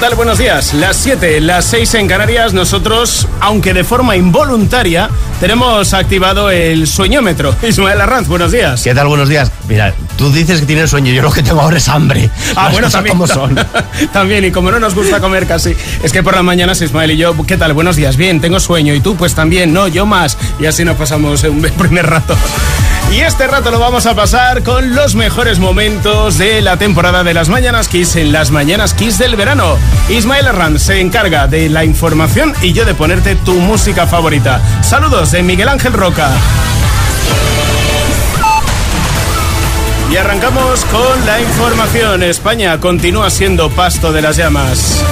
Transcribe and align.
tal? 0.00 0.14
Buenos 0.14 0.38
días. 0.38 0.72
Las 0.72 0.96
7, 0.96 1.42
las 1.42 1.66
6 1.66 1.94
en 1.94 2.08
Canarias, 2.08 2.54
nosotros, 2.54 3.28
aunque 3.40 3.74
de 3.74 3.84
forma 3.84 4.16
involuntaria, 4.16 5.10
tenemos 5.40 5.94
activado 5.94 6.50
el 6.50 6.86
sueñómetro. 6.86 7.56
Ismael 7.66 8.00
Arranz, 8.00 8.28
buenos 8.28 8.52
días. 8.52 8.82
¿Qué 8.82 8.94
tal? 8.94 9.06
Buenos 9.08 9.28
días. 9.28 9.50
Mira, 9.68 9.94
tú 10.16 10.30
dices 10.30 10.60
que 10.60 10.66
tienes 10.66 10.90
sueño, 10.90 11.12
yo 11.12 11.22
lo 11.22 11.32
que 11.32 11.42
tengo 11.42 11.60
ahora 11.62 11.78
es 11.78 11.88
hambre. 11.88 12.28
Ah, 12.54 12.64
Las 12.64 12.72
bueno, 12.72 12.90
también. 12.90 13.16
como 13.16 13.26
son. 13.26 13.58
también, 14.12 14.44
y 14.44 14.50
como 14.50 14.70
no 14.70 14.78
nos 14.78 14.94
gusta 14.94 15.18
comer 15.20 15.46
casi, 15.46 15.74
es 16.02 16.12
que 16.12 16.22
por 16.22 16.34
las 16.34 16.44
mañanas 16.44 16.82
Ismael 16.82 17.12
y 17.12 17.16
yo, 17.16 17.34
¿qué 17.46 17.56
tal? 17.56 17.72
Buenos 17.72 17.96
días, 17.96 18.16
bien, 18.16 18.40
tengo 18.40 18.60
sueño. 18.60 18.94
Y 18.94 19.00
tú, 19.00 19.16
pues 19.16 19.34
también, 19.34 19.72
no, 19.72 19.88
yo 19.88 20.04
más. 20.04 20.36
Y 20.60 20.66
así 20.66 20.84
nos 20.84 20.96
pasamos 20.96 21.42
un 21.44 21.62
primer 21.78 22.06
rato. 22.06 22.36
Y 23.12 23.20
este 23.22 23.48
rato 23.48 23.72
lo 23.72 23.80
vamos 23.80 24.06
a 24.06 24.14
pasar 24.14 24.62
con 24.62 24.94
los 24.94 25.16
mejores 25.16 25.58
momentos 25.58 26.38
de 26.38 26.60
la 26.60 26.76
temporada 26.76 27.24
de 27.24 27.34
las 27.34 27.48
Mañanas 27.48 27.88
Kiss 27.88 28.14
en 28.14 28.30
las 28.30 28.52
Mañanas 28.52 28.94
Kiss 28.94 29.18
del 29.18 29.34
verano. 29.34 29.78
Ismael 30.08 30.46
Arranz 30.46 30.82
se 30.82 31.00
encarga 31.00 31.48
de 31.48 31.68
la 31.70 31.84
información 31.84 32.54
y 32.62 32.72
yo 32.72 32.84
de 32.84 32.94
ponerte 32.94 33.34
tu 33.34 33.54
música 33.54 34.06
favorita. 34.06 34.60
Saludos 34.82 35.29
de 35.32 35.42
Miguel 35.44 35.68
Ángel 35.68 35.92
Roca. 35.92 36.28
Y 40.10 40.16
arrancamos 40.16 40.84
con 40.86 41.24
la 41.24 41.40
información. 41.40 42.22
España 42.24 42.80
continúa 42.80 43.30
siendo 43.30 43.70
pasto 43.70 44.12
de 44.12 44.22
las 44.22 44.36
llamas. 44.36 45.04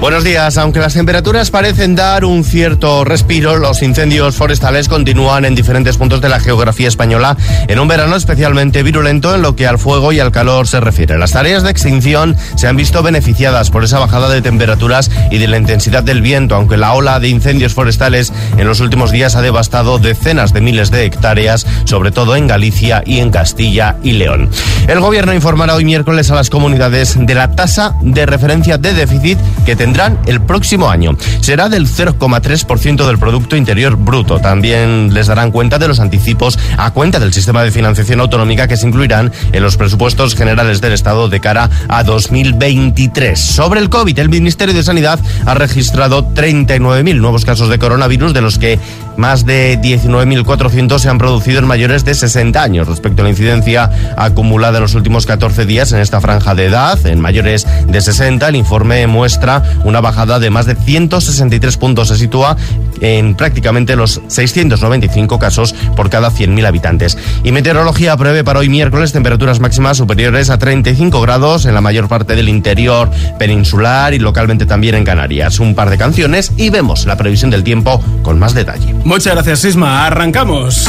Buenos 0.00 0.24
días. 0.24 0.56
Aunque 0.56 0.80
las 0.80 0.94
temperaturas 0.94 1.50
parecen 1.50 1.94
dar 1.94 2.24
un 2.24 2.42
cierto 2.42 3.04
respiro, 3.04 3.58
los 3.58 3.82
incendios 3.82 4.34
forestales 4.34 4.88
continúan 4.88 5.44
en 5.44 5.54
diferentes 5.54 5.98
puntos 5.98 6.22
de 6.22 6.30
la 6.30 6.40
geografía 6.40 6.88
española 6.88 7.36
en 7.68 7.78
un 7.78 7.86
verano 7.86 8.16
especialmente 8.16 8.82
virulento 8.82 9.34
en 9.34 9.42
lo 9.42 9.56
que 9.56 9.66
al 9.66 9.78
fuego 9.78 10.10
y 10.12 10.18
al 10.18 10.32
calor 10.32 10.66
se 10.66 10.80
refiere. 10.80 11.18
Las 11.18 11.32
tareas 11.32 11.64
de 11.64 11.70
extinción 11.70 12.34
se 12.56 12.66
han 12.66 12.76
visto 12.76 13.02
beneficiadas 13.02 13.68
por 13.70 13.84
esa 13.84 13.98
bajada 13.98 14.30
de 14.30 14.40
temperaturas 14.40 15.10
y 15.30 15.36
de 15.36 15.48
la 15.48 15.58
intensidad 15.58 16.02
del 16.02 16.22
viento, 16.22 16.54
aunque 16.54 16.78
la 16.78 16.94
ola 16.94 17.20
de 17.20 17.28
incendios 17.28 17.74
forestales 17.74 18.32
en 18.56 18.66
los 18.66 18.80
últimos 18.80 19.10
días 19.10 19.36
ha 19.36 19.42
devastado 19.42 19.98
decenas 19.98 20.54
de 20.54 20.62
miles 20.62 20.90
de 20.90 21.04
hectáreas, 21.04 21.66
sobre 21.84 22.10
todo 22.10 22.36
en 22.36 22.46
Galicia 22.46 23.02
y 23.04 23.18
en 23.18 23.30
Castilla 23.30 23.96
y 24.02 24.12
León. 24.12 24.48
El 24.88 25.00
gobierno 25.00 25.34
informará 25.34 25.74
hoy 25.74 25.84
miércoles 25.84 26.30
a 26.30 26.36
las 26.36 26.48
comunidades 26.48 27.18
de 27.18 27.34
la 27.34 27.54
tasa 27.54 27.96
de 28.00 28.24
referencia 28.24 28.78
de 28.78 28.94
déficit 28.94 29.38
que 29.66 29.76
el 30.26 30.40
próximo 30.40 30.88
año. 30.88 31.16
Será 31.40 31.68
del 31.68 31.88
0,3% 31.88 33.06
del 33.06 33.18
Producto 33.18 33.56
Interior 33.56 33.96
Bruto. 33.96 34.38
También 34.38 35.12
les 35.12 35.26
darán 35.26 35.50
cuenta 35.50 35.78
de 35.78 35.88
los 35.88 35.98
anticipos 35.98 36.58
a 36.76 36.92
cuenta 36.92 37.18
del 37.18 37.32
sistema 37.32 37.64
de 37.64 37.72
financiación 37.72 38.20
autonómica 38.20 38.68
que 38.68 38.76
se 38.76 38.86
incluirán 38.86 39.32
en 39.52 39.62
los 39.62 39.76
presupuestos 39.76 40.36
generales 40.36 40.80
del 40.80 40.92
Estado 40.92 41.28
de 41.28 41.40
cara 41.40 41.68
a 41.88 42.04
2023. 42.04 43.38
Sobre 43.38 43.80
el 43.80 43.90
COVID, 43.90 44.16
el 44.18 44.28
Ministerio 44.28 44.74
de 44.74 44.84
Sanidad 44.84 45.18
ha 45.44 45.54
registrado 45.54 46.24
39.000 46.34 47.20
nuevos 47.20 47.44
casos 47.44 47.68
de 47.68 47.78
coronavirus, 47.78 48.32
de 48.32 48.40
los 48.42 48.58
que 48.58 48.78
más 49.16 49.44
de 49.44 49.78
19.400 49.80 50.98
se 50.98 51.08
han 51.08 51.18
producido 51.18 51.58
en 51.58 51.66
mayores 51.66 52.04
de 52.04 52.14
60 52.14 52.62
años. 52.62 52.88
Respecto 52.88 53.22
a 53.22 53.24
la 53.24 53.30
incidencia 53.30 53.90
acumulada 54.16 54.78
en 54.78 54.82
los 54.82 54.94
últimos 54.94 55.26
14 55.26 55.66
días 55.66 55.92
en 55.92 56.00
esta 56.00 56.20
franja 56.20 56.54
de 56.54 56.66
edad, 56.66 57.04
en 57.06 57.20
mayores 57.20 57.66
de 57.86 58.00
60, 58.00 58.48
el 58.48 58.56
informe 58.56 59.06
muestra 59.06 59.62
una 59.84 60.00
bajada 60.00 60.38
de 60.38 60.50
más 60.50 60.66
de 60.66 60.74
163 60.74 61.76
puntos. 61.76 62.08
Se 62.08 62.16
sitúa 62.16 62.56
en 63.00 63.34
prácticamente 63.34 63.96
los 63.96 64.20
695 64.28 65.38
casos 65.38 65.74
por 65.96 66.10
cada 66.10 66.30
100.000 66.30 66.66
habitantes. 66.66 67.18
Y 67.44 67.52
meteorología 67.52 68.16
prevé 68.16 68.44
para 68.44 68.60
hoy 68.60 68.68
miércoles 68.68 69.12
temperaturas 69.12 69.60
máximas 69.60 69.96
superiores 69.96 70.50
a 70.50 70.58
35 70.58 71.20
grados 71.20 71.66
en 71.66 71.74
la 71.74 71.80
mayor 71.80 72.08
parte 72.08 72.36
del 72.36 72.48
interior 72.48 73.10
peninsular 73.38 74.14
y 74.14 74.18
localmente 74.18 74.66
también 74.66 74.94
en 74.94 75.04
Canarias. 75.04 75.60
Un 75.60 75.74
par 75.74 75.90
de 75.90 75.98
canciones 75.98 76.52
y 76.56 76.70
vemos 76.70 77.06
la 77.06 77.16
previsión 77.16 77.50
del 77.50 77.64
tiempo 77.64 78.02
con 78.22 78.38
más 78.38 78.54
detalle. 78.54 78.94
Muchas 79.04 79.34
gracias, 79.34 79.64
Isma. 79.64 80.06
Arrancamos. 80.06 80.88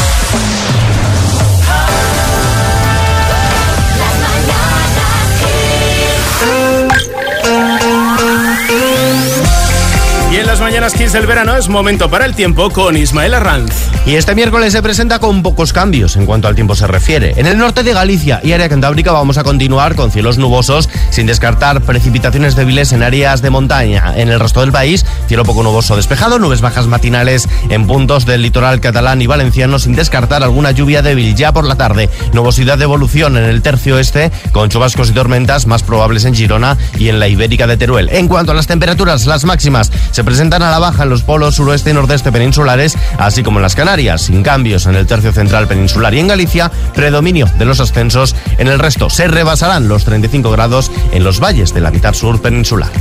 Mañanas 10.71 11.27
verano 11.27 11.57
es 11.57 11.67
momento 11.67 12.09
para 12.09 12.25
el 12.25 12.33
tiempo 12.33 12.69
con 12.69 12.95
Ismael 12.95 13.33
Arranz. 13.33 13.73
Y 14.05 14.15
este 14.15 14.35
miércoles 14.35 14.71
se 14.71 14.81
presenta 14.81 15.19
con 15.19 15.43
pocos 15.43 15.73
cambios 15.73 16.15
en 16.15 16.25
cuanto 16.25 16.47
al 16.47 16.55
tiempo 16.55 16.75
se 16.75 16.87
refiere. 16.87 17.33
En 17.35 17.45
el 17.45 17.57
norte 17.57 17.83
de 17.83 17.93
Galicia 17.93 18.39
y 18.41 18.53
área 18.53 18.69
cantábrica 18.69 19.11
vamos 19.11 19.37
a 19.37 19.43
continuar 19.43 19.95
con 19.95 20.11
cielos 20.11 20.37
nubosos, 20.37 20.89
sin 21.09 21.27
descartar 21.27 21.81
precipitaciones 21.81 22.55
débiles 22.55 22.93
en 22.93 23.03
áreas 23.03 23.41
de 23.41 23.49
montaña. 23.49 24.13
En 24.15 24.29
el 24.29 24.39
resto 24.39 24.61
del 24.61 24.71
país, 24.71 25.05
cielo 25.27 25.43
poco 25.43 25.61
nuboso 25.61 25.97
despejado, 25.97 26.39
nubes 26.39 26.61
bajas 26.61 26.87
matinales 26.87 27.49
en 27.69 27.85
puntos 27.85 28.25
del 28.25 28.41
litoral 28.41 28.79
catalán 28.79 29.21
y 29.21 29.27
valenciano, 29.27 29.77
sin 29.77 29.93
descartar 29.93 30.41
alguna 30.41 30.71
lluvia 30.71 31.01
débil 31.01 31.35
ya 31.35 31.51
por 31.51 31.65
la 31.65 31.75
tarde. 31.75 32.09
Nubosidad 32.31 32.77
de 32.77 32.85
evolución 32.85 33.35
en 33.35 33.43
el 33.43 33.61
tercio 33.61 33.99
este, 33.99 34.31
con 34.53 34.69
chubascos 34.69 35.09
y 35.09 35.13
tormentas 35.13 35.67
más 35.67 35.83
probables 35.83 36.23
en 36.23 36.33
Girona 36.33 36.77
y 36.97 37.09
en 37.09 37.19
la 37.19 37.27
Ibérica 37.27 37.67
de 37.67 37.75
Teruel. 37.75 38.07
En 38.09 38.29
cuanto 38.29 38.53
a 38.53 38.55
las 38.55 38.67
temperaturas, 38.67 39.25
las 39.25 39.43
máximas 39.43 39.91
se 40.11 40.23
presentan 40.23 40.60
a 40.63 40.71
la 40.71 40.79
baja 40.79 41.03
en 41.03 41.09
los 41.09 41.23
polos 41.23 41.55
suroeste 41.55 41.91
y 41.91 41.93
nordeste 41.93 42.31
peninsulares, 42.31 42.97
así 43.17 43.43
como 43.43 43.59
en 43.59 43.63
las 43.63 43.75
Canarias, 43.75 44.23
sin 44.23 44.43
cambios 44.43 44.85
en 44.85 44.95
el 44.95 45.07
tercio 45.07 45.31
central 45.31 45.67
peninsular 45.67 46.13
y 46.13 46.19
en 46.19 46.27
Galicia, 46.27 46.71
predominio 46.93 47.47
de 47.57 47.65
los 47.65 47.79
ascensos 47.79 48.35
en 48.57 48.67
el 48.67 48.79
resto. 48.79 49.09
Se 49.09 49.27
rebasarán 49.27 49.87
los 49.87 50.05
35 50.05 50.51
grados 50.51 50.91
en 51.11 51.23
los 51.23 51.39
valles 51.39 51.73
de 51.73 51.81
la 51.81 51.91
mitad 51.91 52.13
sur 52.13 52.41
peninsular. 52.41 52.91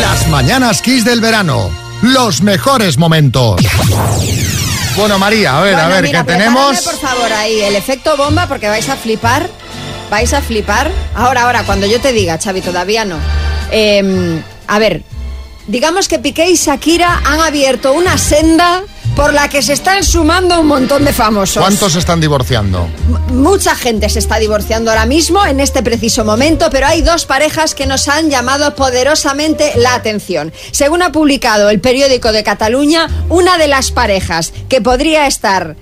Las 0.00 0.28
mañanas 0.28 0.82
Kiss 0.82 1.04
del 1.04 1.20
verano. 1.20 1.70
Los 2.02 2.42
mejores 2.42 2.98
momentos. 2.98 3.60
Bueno, 4.96 5.18
María, 5.18 5.58
a 5.58 5.62
ver, 5.62 5.74
a 5.74 5.88
ver, 5.88 6.04
mira, 6.04 6.24
¿qué 6.24 6.32
tenemos? 6.32 6.80
por 6.82 6.98
favor, 6.98 7.32
ahí 7.32 7.60
el 7.60 7.74
efecto 7.74 8.16
bomba 8.16 8.46
porque 8.46 8.68
vais 8.68 8.88
a 8.88 8.96
flipar. 8.96 9.48
Vais 10.14 10.32
a 10.32 10.40
flipar. 10.40 10.92
Ahora, 11.16 11.42
ahora, 11.42 11.64
cuando 11.64 11.86
yo 11.88 12.00
te 12.00 12.12
diga, 12.12 12.38
Xavi, 12.38 12.60
todavía 12.60 13.04
no. 13.04 13.16
Eh, 13.72 14.40
a 14.68 14.78
ver, 14.78 15.02
digamos 15.66 16.06
que 16.06 16.20
Piqué 16.20 16.48
y 16.50 16.54
Shakira 16.54 17.20
han 17.24 17.40
abierto 17.40 17.92
una 17.92 18.16
senda 18.16 18.84
por 19.16 19.34
la 19.34 19.48
que 19.48 19.60
se 19.60 19.72
están 19.72 20.04
sumando 20.04 20.60
un 20.60 20.68
montón 20.68 21.04
de 21.04 21.12
famosos. 21.12 21.60
¿Cuántos 21.60 21.94
se 21.94 21.98
están 21.98 22.20
divorciando? 22.20 22.86
M- 23.08 23.18
Mucha 23.42 23.74
gente 23.74 24.08
se 24.08 24.20
está 24.20 24.38
divorciando 24.38 24.92
ahora 24.92 25.04
mismo, 25.04 25.44
en 25.44 25.58
este 25.58 25.82
preciso 25.82 26.24
momento, 26.24 26.68
pero 26.70 26.86
hay 26.86 27.02
dos 27.02 27.26
parejas 27.26 27.74
que 27.74 27.86
nos 27.86 28.06
han 28.06 28.30
llamado 28.30 28.76
poderosamente 28.76 29.72
la 29.74 29.96
atención. 29.96 30.52
Según 30.70 31.02
ha 31.02 31.10
publicado 31.10 31.70
el 31.70 31.80
periódico 31.80 32.30
de 32.30 32.44
Cataluña, 32.44 33.08
una 33.30 33.58
de 33.58 33.66
las 33.66 33.90
parejas 33.90 34.52
que 34.68 34.80
podría 34.80 35.26
estar, 35.26 35.74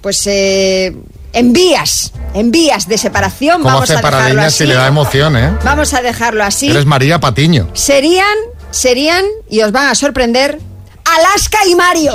pues, 0.00 0.26
eh, 0.26 0.96
en 1.34 1.52
vías, 1.52 2.12
en 2.34 2.50
vías 2.50 2.88
de 2.88 2.98
separación, 2.98 3.62
¿Cómo 3.62 3.74
vamos 3.74 3.84
hace 3.84 3.98
a 3.98 4.02
para 4.02 4.16
dejarlo 4.18 4.36
niñas 4.40 4.54
así. 4.54 4.64
si 4.64 4.66
le 4.68 4.74
da 4.74 4.86
emoción, 4.88 5.36
eh? 5.36 5.52
Vamos 5.64 5.94
a 5.94 6.02
dejarlo 6.02 6.44
así. 6.44 6.68
Eres 6.70 6.84
María 6.84 7.20
Patiño. 7.20 7.68
Serían, 7.74 8.36
serían, 8.70 9.24
y 9.48 9.62
os 9.62 9.72
van 9.72 9.88
a 9.88 9.94
sorprender, 9.94 10.58
Alaska 11.04 11.58
y 11.68 11.74
Mario. 11.74 12.14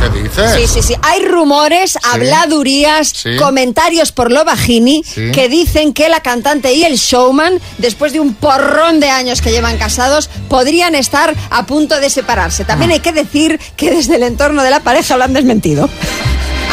¿Qué 0.00 0.20
dices? 0.22 0.52
Sí, 0.54 0.66
sí, 0.66 0.82
sí. 0.82 0.94
Hay 1.02 1.24
rumores, 1.24 1.96
habladurías, 2.12 3.08
Sí. 3.08 3.36
comentarios 3.38 4.12
por 4.12 4.30
lo 4.30 4.44
bajini 4.44 5.02
Sí. 5.02 5.30
que 5.32 5.48
dicen 5.48 5.94
que 5.94 6.08
la 6.10 6.20
cantante 6.20 6.74
y 6.74 6.84
el 6.84 6.96
showman, 6.96 7.58
después 7.78 8.12
de 8.12 8.20
un 8.20 8.34
porrón 8.34 9.00
de 9.00 9.08
años 9.08 9.40
que 9.40 9.50
llevan 9.50 9.78
casados, 9.78 10.28
podrían 10.50 10.94
estar 10.94 11.34
a 11.50 11.64
punto 11.64 12.00
de 12.00 12.10
separarse. 12.10 12.64
También 12.66 12.90
Ah. 12.90 12.94
hay 12.94 13.00
que 13.00 13.12
decir 13.12 13.58
que 13.76 13.90
desde 13.92 14.16
el 14.16 14.24
entorno 14.24 14.62
de 14.62 14.70
la 14.70 14.80
pareja 14.80 15.16
lo 15.16 15.24
han 15.24 15.32
desmentido. 15.32 15.88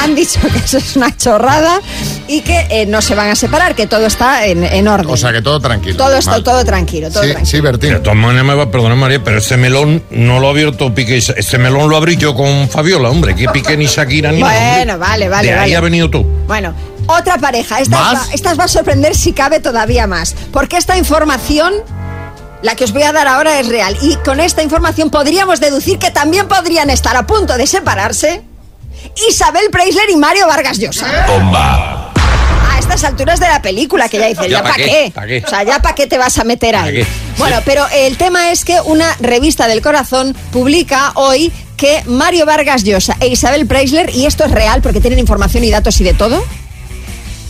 Han 0.03 0.15
dicho 0.15 0.39
que 0.41 0.57
eso 0.59 0.77
es 0.77 0.95
una 0.95 1.15
chorrada 1.15 1.79
y 2.27 2.41
que 2.41 2.67
eh, 2.69 2.85
no 2.85 3.01
se 3.01 3.15
van 3.15 3.29
a 3.29 3.35
separar, 3.35 3.75
que 3.75 3.87
todo 3.87 4.05
está 4.05 4.45
en, 4.45 4.63
en 4.63 4.87
orden. 4.87 5.09
O 5.09 5.17
sea 5.17 5.31
que 5.31 5.41
todo 5.41 5.59
tranquilo. 5.59 5.95
todo 5.97 6.15
está 6.17 6.43
todo 6.43 6.63
tranquilo, 6.65 7.09
todo 7.11 7.23
Sí, 7.23 7.29
tranquilo. 7.31 7.49
sí, 7.51 7.61
Bertín. 7.61 7.93
De 7.93 7.99
todas 7.99 8.17
maneras 8.17 8.45
me 8.45 8.55
va 8.55 8.63
a 8.63 8.71
perdonar 8.71 8.97
María, 8.97 9.23
pero 9.23 9.37
ese 9.37 9.57
melón 9.57 10.03
no 10.09 10.39
lo 10.39 10.47
ha 10.47 10.51
abierto 10.51 10.93
Piqué. 10.93 11.17
Ese 11.17 11.57
melón 11.57 11.89
lo 11.89 11.97
abrí 11.97 12.17
yo 12.17 12.35
con 12.35 12.67
Fabiola, 12.69 13.09
hombre. 13.09 13.35
Que 13.35 13.47
Piqué 13.49 13.77
ni 13.77 13.85
Shakira 13.85 14.31
ni. 14.31 14.41
Bueno, 14.41 14.97
vale, 14.97 15.29
vale, 15.29 15.47
De 15.47 15.53
ahí 15.53 15.59
vale. 15.59 15.75
ha 15.75 15.81
venido 15.81 16.09
tú. 16.09 16.23
Bueno, 16.47 16.73
otra 17.07 17.37
pareja. 17.37 17.79
Esta 17.79 17.97
os, 17.97 18.13
¿Más? 18.13 18.29
va, 18.29 18.33
esta 18.33 18.51
os 18.51 18.59
va 18.59 18.63
a 18.65 18.67
sorprender 18.67 19.15
si 19.15 19.33
cabe 19.33 19.59
todavía 19.59 20.07
más. 20.07 20.35
Porque 20.51 20.77
esta 20.77 20.97
información, 20.97 21.73
la 22.63 22.75
que 22.75 22.83
os 22.85 22.91
voy 22.93 23.03
a 23.03 23.11
dar 23.11 23.27
ahora, 23.27 23.59
es 23.59 23.67
real. 23.67 23.97
Y 24.01 24.15
con 24.17 24.39
esta 24.39 24.63
información 24.63 25.09
podríamos 25.09 25.59
deducir 25.59 25.99
que 25.99 26.11
también 26.11 26.47
podrían 26.47 26.89
estar 26.89 27.15
a 27.15 27.25
punto 27.27 27.57
de 27.57 27.67
separarse 27.67 28.41
Isabel 29.29 29.69
Preisler 29.71 30.09
y 30.09 30.15
Mario 30.15 30.47
Vargas 30.47 30.77
Llosa. 30.77 31.25
Bomba. 31.27 32.11
A 32.15 32.79
estas 32.79 33.03
alturas 33.03 33.39
de 33.39 33.47
la 33.47 33.61
película, 33.61 34.07
que 34.09 34.17
ya 34.19 34.27
dices, 34.27 34.45
Ya 34.47 34.57
¿ya 34.57 34.63
pa' 34.63 34.69
para 34.69 34.75
qué, 34.75 34.85
qué? 34.85 35.11
pa' 35.13 35.25
qué. 35.25 35.43
O 35.45 35.49
sea, 35.49 35.63
¿ya 35.63 35.79
para 35.81 35.95
qué 35.95 36.07
te 36.07 36.17
vas 36.17 36.37
a 36.39 36.43
meter 36.43 36.75
ahí? 36.75 37.05
Bueno, 37.37 37.57
pero 37.65 37.85
el 37.93 38.17
tema 38.17 38.51
es 38.51 38.65
que 38.65 38.79
una 38.81 39.15
revista 39.19 39.67
del 39.67 39.81
corazón 39.81 40.35
publica 40.51 41.11
hoy 41.15 41.51
que 41.77 42.03
Mario 42.05 42.45
Vargas 42.45 42.83
Llosa 42.83 43.17
e 43.19 43.27
Isabel 43.27 43.65
Preisler, 43.65 44.09
y 44.13 44.25
esto 44.25 44.45
es 44.45 44.51
real 44.51 44.81
porque 44.81 45.01
tienen 45.01 45.19
información 45.19 45.63
y 45.63 45.71
datos 45.71 45.99
y 45.99 46.03
de 46.03 46.13
todo, 46.13 46.43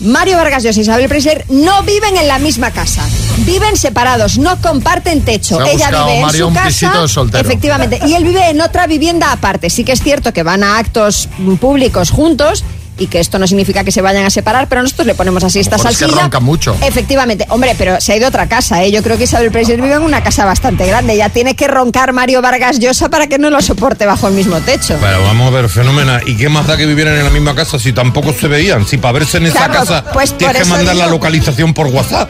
Mario 0.01 0.37
Vargas 0.37 0.63
Llosa 0.63 0.79
y 0.79 0.81
Isabel 0.81 1.07
Preisler 1.07 1.45
no 1.49 1.83
viven 1.83 2.17
en 2.17 2.27
la 2.27 2.39
misma 2.39 2.71
casa. 2.71 3.07
Viven 3.39 3.77
separados, 3.77 4.37
no 4.37 4.59
comparten 4.61 5.21
techo. 5.23 5.63
Ella 5.65 5.89
vive 5.89 6.19
en 6.19 6.31
su 6.31 6.53
casa. 6.53 6.91
Efectivamente. 7.39 7.99
Y 8.05 8.13
él 8.15 8.23
vive 8.23 8.49
en 8.49 8.61
otra 8.61 8.87
vivienda 8.87 9.31
aparte. 9.31 9.69
Sí 9.69 9.83
que 9.83 9.91
es 9.91 10.01
cierto 10.01 10.33
que 10.33 10.43
van 10.43 10.63
a 10.63 10.77
actos 10.79 11.29
públicos 11.59 12.09
juntos 12.09 12.63
y 13.01 13.07
que 13.07 13.19
esto 13.19 13.39
no 13.39 13.47
significa 13.47 13.83
que 13.83 13.91
se 13.91 14.01
vayan 14.01 14.25
a 14.25 14.29
separar, 14.29 14.67
pero 14.67 14.83
nosotros 14.83 15.07
le 15.07 15.15
ponemos 15.15 15.43
así 15.43 15.59
esta 15.59 15.77
mejor 15.77 15.91
es 15.91 15.97
que 15.97 16.03
salsilla. 16.05 16.21
ronca 16.23 16.39
mucho. 16.39 16.75
Efectivamente. 16.81 17.45
Hombre, 17.49 17.75
pero 17.77 17.99
se 17.99 18.13
ha 18.13 18.17
ido 18.17 18.25
a 18.27 18.29
otra 18.29 18.47
casa, 18.47 18.83
¿eh? 18.83 18.91
Yo 18.91 19.01
creo 19.01 19.17
que 19.17 19.23
Isabel 19.23 19.51
Preisler 19.51 19.81
vive 19.81 19.95
en 19.95 20.03
una 20.03 20.21
casa 20.23 20.45
bastante 20.45 20.85
grande. 20.85 21.17
Ya 21.17 21.29
tiene 21.29 21.55
que 21.55 21.67
roncar 21.67 22.13
Mario 22.13 22.41
Vargas 22.41 22.79
Llosa 22.79 23.09
para 23.09 23.27
que 23.27 23.37
no 23.39 23.49
lo 23.49 23.61
soporte 23.61 24.05
bajo 24.05 24.27
el 24.27 24.33
mismo 24.35 24.59
techo. 24.61 24.97
Pero 25.01 25.23
vamos 25.23 25.47
a 25.47 25.49
ver, 25.55 25.69
fenómena. 25.69 26.21
¿Y 26.25 26.37
qué 26.37 26.47
más 26.49 26.67
da 26.67 26.77
que 26.77 26.85
vivieran 26.85 27.15
en 27.15 27.23
la 27.23 27.29
misma 27.31 27.55
casa 27.55 27.79
si 27.79 27.91
tampoco 27.93 28.33
se 28.33 28.47
veían? 28.47 28.85
Si 28.85 28.97
para 28.97 29.13
verse 29.13 29.37
en 29.37 29.47
esa 29.47 29.65
Claro, 29.65 29.73
casa 29.73 30.03
pues 30.13 30.37
tienes 30.37 30.63
que 30.63 30.69
mandar 30.69 30.95
la 30.95 31.07
localización 31.07 31.73
por 31.73 31.87
WhatsApp. 31.87 32.29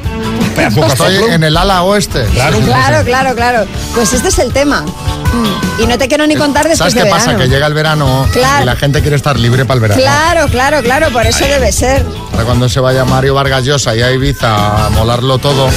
Pedazo 0.69 1.07
Estoy 1.07 1.15
en 1.31 1.43
el 1.43 1.57
ala 1.57 1.83
oeste. 1.83 2.25
Claro, 2.33 2.59
Claro, 2.59 3.03
claro, 3.03 3.35
claro. 3.35 3.65
Pues 3.95 4.13
este 4.13 4.27
es 4.29 4.39
el 4.39 4.51
tema. 4.53 4.81
Mm. 4.81 5.81
Y 5.83 5.87
no 5.87 5.97
te 5.97 6.07
quiero 6.07 6.27
ni 6.27 6.35
contar 6.35 6.63
después 6.67 6.77
¿Sabes 6.77 6.93
qué 6.93 7.03
de 7.03 7.09
pasa? 7.09 7.27
verano. 7.27 7.43
Que 7.43 7.49
llega 7.49 7.67
el 7.67 7.73
verano 7.73 8.27
Claro. 8.31 8.63
y 8.63 8.65
la 8.65 8.75
gente 8.75 9.01
quiere 9.01 9.15
estar 9.15 9.39
libre 9.39 9.65
para 9.65 9.75
el 9.75 9.81
verano. 9.81 10.01
Claro, 10.01 10.47
claro, 10.49 10.81
claro, 10.81 11.09
por 11.11 11.25
eso 11.25 11.45
debe 11.45 11.71
ser. 11.71 12.05
Ahora 12.33 12.43
cuando 12.45 12.67
se 12.69 12.79
vaya 12.79 13.05
Mario 13.05 13.33
Vargas 13.33 13.63
Llosa 13.63 13.95
y 13.95 14.01
a 14.01 14.11
Ibiza 14.11 14.87
a 14.87 14.89
molarlo 14.89 15.37
todo, 15.39 15.69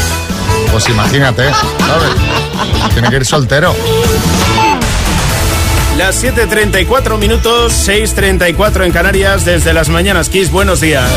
pues 0.73 0.89
imagínate, 0.89 1.45
¿sabes? 1.53 2.93
Tiene 2.95 3.09
que 3.11 3.17
ir 3.17 3.25
soltero. 3.25 3.75
Las 5.97 6.23
7.34 6.25 7.19
minutos, 7.19 7.73
6.34 7.89 8.85
en 8.85 8.91
Canarias, 8.93 9.45
desde 9.45 9.73
las 9.73 9.89
mañanas 9.89 10.29
Kiss, 10.29 10.51
buenos 10.51 10.81
días. 10.81 11.09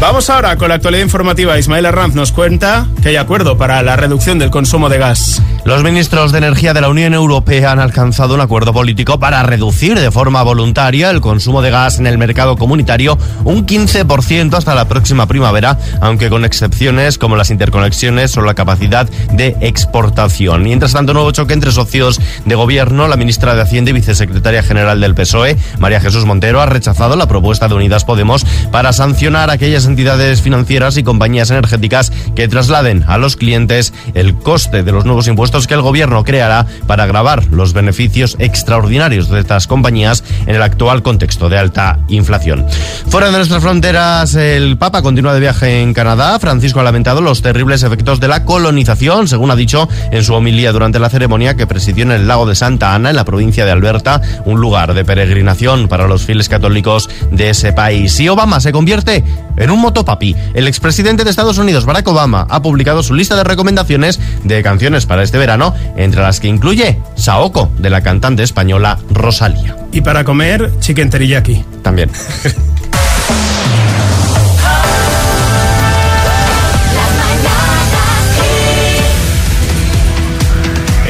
Vamos 0.00 0.30
ahora 0.30 0.56
con 0.56 0.68
la 0.68 0.76
actualidad 0.76 1.02
informativa. 1.02 1.58
Ismael 1.58 1.84
Arranz 1.84 2.14
nos 2.14 2.30
cuenta 2.30 2.86
que 3.02 3.08
hay 3.08 3.16
acuerdo 3.16 3.58
para 3.58 3.82
la 3.82 3.96
reducción 3.96 4.38
del 4.38 4.48
consumo 4.48 4.88
de 4.88 4.98
gas. 4.98 5.42
Los 5.68 5.84
ministros 5.84 6.32
de 6.32 6.38
Energía 6.38 6.72
de 6.72 6.80
la 6.80 6.88
Unión 6.88 7.12
Europea 7.12 7.72
han 7.72 7.78
alcanzado 7.78 8.34
un 8.34 8.40
acuerdo 8.40 8.72
político 8.72 9.20
para 9.20 9.42
reducir 9.42 10.00
de 10.00 10.10
forma 10.10 10.42
voluntaria 10.42 11.10
el 11.10 11.20
consumo 11.20 11.60
de 11.60 11.70
gas 11.70 11.98
en 11.98 12.06
el 12.06 12.16
mercado 12.16 12.56
comunitario 12.56 13.18
un 13.44 13.66
15% 13.66 14.54
hasta 14.54 14.74
la 14.74 14.88
próxima 14.88 15.26
primavera, 15.26 15.78
aunque 16.00 16.30
con 16.30 16.46
excepciones 16.46 17.18
como 17.18 17.36
las 17.36 17.50
interconexiones 17.50 18.34
o 18.38 18.40
la 18.40 18.54
capacidad 18.54 19.10
de 19.34 19.58
exportación. 19.60 20.62
Mientras 20.62 20.94
tanto, 20.94 21.12
nuevo 21.12 21.32
choque 21.32 21.52
entre 21.52 21.70
socios 21.70 22.18
de 22.46 22.54
gobierno. 22.54 23.06
La 23.06 23.16
ministra 23.16 23.54
de 23.54 23.60
Hacienda 23.60 23.90
y 23.90 23.94
vicesecretaria 23.94 24.62
general 24.62 25.02
del 25.02 25.14
PSOE, 25.14 25.58
María 25.78 26.00
Jesús 26.00 26.24
Montero, 26.24 26.62
ha 26.62 26.66
rechazado 26.66 27.14
la 27.14 27.28
propuesta 27.28 27.68
de 27.68 27.74
Unidas 27.74 28.06
Podemos 28.06 28.46
para 28.72 28.94
sancionar 28.94 29.50
a 29.50 29.54
aquellas 29.54 29.84
entidades 29.84 30.40
financieras 30.40 30.96
y 30.96 31.02
compañías 31.02 31.50
energéticas 31.50 32.10
que 32.34 32.48
trasladen 32.48 33.04
a 33.06 33.18
los 33.18 33.36
clientes 33.36 33.92
el 34.14 34.34
coste 34.34 34.82
de 34.82 34.92
los 34.92 35.04
nuevos 35.04 35.28
impuestos 35.28 35.57
que 35.66 35.74
el 35.74 35.82
gobierno 35.82 36.24
creará 36.24 36.66
para 36.86 37.06
grabar 37.06 37.44
los 37.50 37.72
beneficios 37.72 38.36
extraordinarios 38.38 39.28
de 39.28 39.40
estas 39.40 39.66
compañías 39.66 40.24
en 40.46 40.54
el 40.54 40.62
actual 40.62 41.02
contexto 41.02 41.48
de 41.48 41.58
alta 41.58 41.98
inflación. 42.08 42.66
Fuera 43.08 43.30
de 43.30 43.36
nuestras 43.36 43.62
fronteras, 43.62 44.34
el 44.34 44.76
Papa 44.78 45.02
continúa 45.02 45.34
de 45.34 45.40
viaje 45.40 45.82
en 45.82 45.94
Canadá. 45.94 46.38
Francisco 46.38 46.80
ha 46.80 46.84
lamentado 46.84 47.20
los 47.20 47.42
terribles 47.42 47.82
efectos 47.82 48.20
de 48.20 48.28
la 48.28 48.44
colonización, 48.44 49.28
según 49.28 49.50
ha 49.50 49.56
dicho 49.56 49.88
en 50.10 50.22
su 50.24 50.34
homilía 50.34 50.72
durante 50.72 50.98
la 50.98 51.10
ceremonia 51.10 51.54
que 51.54 51.66
presidió 51.66 52.04
en 52.04 52.12
el 52.12 52.28
lago 52.28 52.46
de 52.46 52.54
Santa 52.54 52.94
Ana, 52.94 53.10
en 53.10 53.16
la 53.16 53.24
provincia 53.24 53.64
de 53.64 53.72
Alberta, 53.72 54.20
un 54.44 54.60
lugar 54.60 54.94
de 54.94 55.04
peregrinación 55.04 55.88
para 55.88 56.06
los 56.06 56.24
fieles 56.24 56.48
católicos 56.48 57.08
de 57.30 57.50
ese 57.50 57.72
país. 57.72 58.18
Y 58.20 58.28
Obama 58.28 58.60
se 58.60 58.72
convierte 58.72 59.24
en 59.56 59.70
un 59.70 59.80
motopapi. 59.80 60.36
El 60.54 60.68
expresidente 60.68 61.24
de 61.24 61.30
Estados 61.30 61.58
Unidos, 61.58 61.84
Barack 61.84 62.06
Obama, 62.08 62.46
ha 62.48 62.62
publicado 62.62 63.02
su 63.02 63.14
lista 63.14 63.36
de 63.36 63.44
recomendaciones 63.44 64.20
de 64.44 64.62
canciones 64.62 65.06
para 65.06 65.22
este 65.22 65.38
verano, 65.38 65.47
entre 65.96 66.20
las 66.22 66.40
que 66.40 66.48
incluye 66.48 66.98
Saoko, 67.14 67.70
de 67.78 67.90
la 67.90 68.02
cantante 68.02 68.42
española 68.42 68.98
Rosalía. 69.10 69.76
Y 69.92 70.02
para 70.02 70.24
comer, 70.24 70.72
chicken 70.80 71.10
teriyaki. 71.10 71.64
También. 71.82 72.10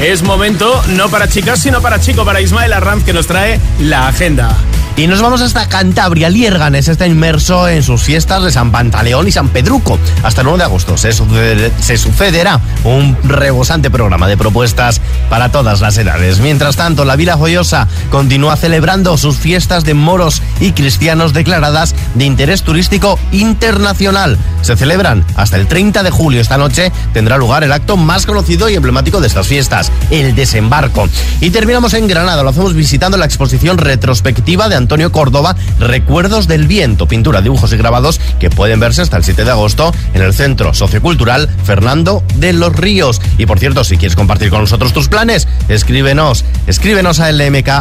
Es 0.00 0.22
momento, 0.22 0.80
no 0.90 1.08
para 1.08 1.28
chicas, 1.28 1.60
sino 1.60 1.82
para 1.82 1.98
chico, 2.00 2.24
para 2.24 2.40
Ismael 2.40 2.72
Arranz, 2.72 3.02
que 3.02 3.12
nos 3.12 3.26
trae 3.26 3.58
la 3.80 4.06
agenda. 4.06 4.56
Y 4.98 5.06
nos 5.06 5.22
vamos 5.22 5.40
hasta 5.42 5.68
Cantabria. 5.68 6.28
Liérganes 6.28 6.88
está 6.88 7.06
inmerso 7.06 7.68
en 7.68 7.84
sus 7.84 8.02
fiestas 8.02 8.42
de 8.42 8.50
San 8.50 8.72
Pantaleón 8.72 9.28
y 9.28 9.30
San 9.30 9.48
Pedruco. 9.50 9.96
Hasta 10.24 10.40
el 10.40 10.46
9 10.46 10.58
de 10.58 10.64
agosto 10.64 10.96
se, 10.96 11.12
sucede- 11.12 11.70
se 11.80 11.96
sucederá 11.96 12.60
un 12.82 13.16
rebosante 13.22 13.90
programa 13.92 14.26
de 14.26 14.36
propuestas 14.36 15.00
para 15.30 15.52
todas 15.52 15.80
las 15.80 15.96
edades. 15.98 16.40
Mientras 16.40 16.74
tanto, 16.74 17.04
la 17.04 17.14
Vila 17.14 17.36
Joyosa 17.36 17.86
continúa 18.10 18.56
celebrando 18.56 19.16
sus 19.18 19.36
fiestas 19.36 19.84
de 19.84 19.94
moros 19.94 20.42
y 20.58 20.72
cristianos 20.72 21.32
declaradas 21.32 21.94
de 22.14 22.24
interés 22.24 22.64
turístico 22.64 23.20
internacional. 23.30 24.36
Se 24.62 24.76
celebran 24.76 25.24
hasta 25.36 25.58
el 25.58 25.68
30 25.68 26.02
de 26.02 26.10
julio. 26.10 26.40
Esta 26.40 26.58
noche 26.58 26.90
tendrá 27.14 27.36
lugar 27.36 27.62
el 27.62 27.70
acto 27.70 27.96
más 27.96 28.26
conocido 28.26 28.68
y 28.68 28.74
emblemático 28.74 29.20
de 29.20 29.28
estas 29.28 29.46
fiestas, 29.46 29.92
el 30.10 30.34
desembarco. 30.34 31.08
Y 31.40 31.50
terminamos 31.50 31.94
en 31.94 32.08
Granada. 32.08 32.42
Lo 32.42 32.48
hacemos 32.50 32.74
visitando 32.74 33.16
la 33.16 33.26
exposición 33.26 33.78
retrospectiva 33.78 34.68
de 34.68 34.74
Antonio 34.74 34.87
Córdoba, 35.12 35.54
Recuerdos 35.78 36.48
del 36.48 36.66
Viento, 36.66 37.06
pintura, 37.06 37.42
dibujos 37.42 37.72
y 37.72 37.76
grabados 37.76 38.20
que 38.40 38.48
pueden 38.50 38.80
verse 38.80 39.02
hasta 39.02 39.18
el 39.18 39.24
7 39.24 39.44
de 39.44 39.50
agosto 39.50 39.92
en 40.14 40.22
el 40.22 40.32
Centro 40.32 40.72
Sociocultural 40.74 41.48
Fernando 41.64 42.24
de 42.36 42.52
los 42.54 42.74
Ríos. 42.74 43.20
Y 43.36 43.46
por 43.46 43.58
cierto, 43.58 43.84
si 43.84 43.98
quieres 43.98 44.16
compartir 44.16 44.50
con 44.50 44.60
nosotros 44.60 44.92
tus 44.92 45.08
planes, 45.08 45.46
escríbenos, 45.68 46.44
escríbenos 46.66 47.20
a 47.20 47.30
lmk.xfm.es. 47.30 47.78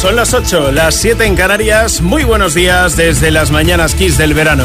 Son 0.00 0.14
las 0.14 0.32
8, 0.32 0.70
las 0.70 0.94
7 0.94 1.26
en 1.26 1.34
Canarias. 1.34 2.00
Muy 2.02 2.22
buenos 2.22 2.54
días 2.54 2.96
desde 2.96 3.32
las 3.32 3.50
mañanas 3.50 3.96
Kiss 3.96 4.16
del 4.16 4.32
verano. 4.32 4.64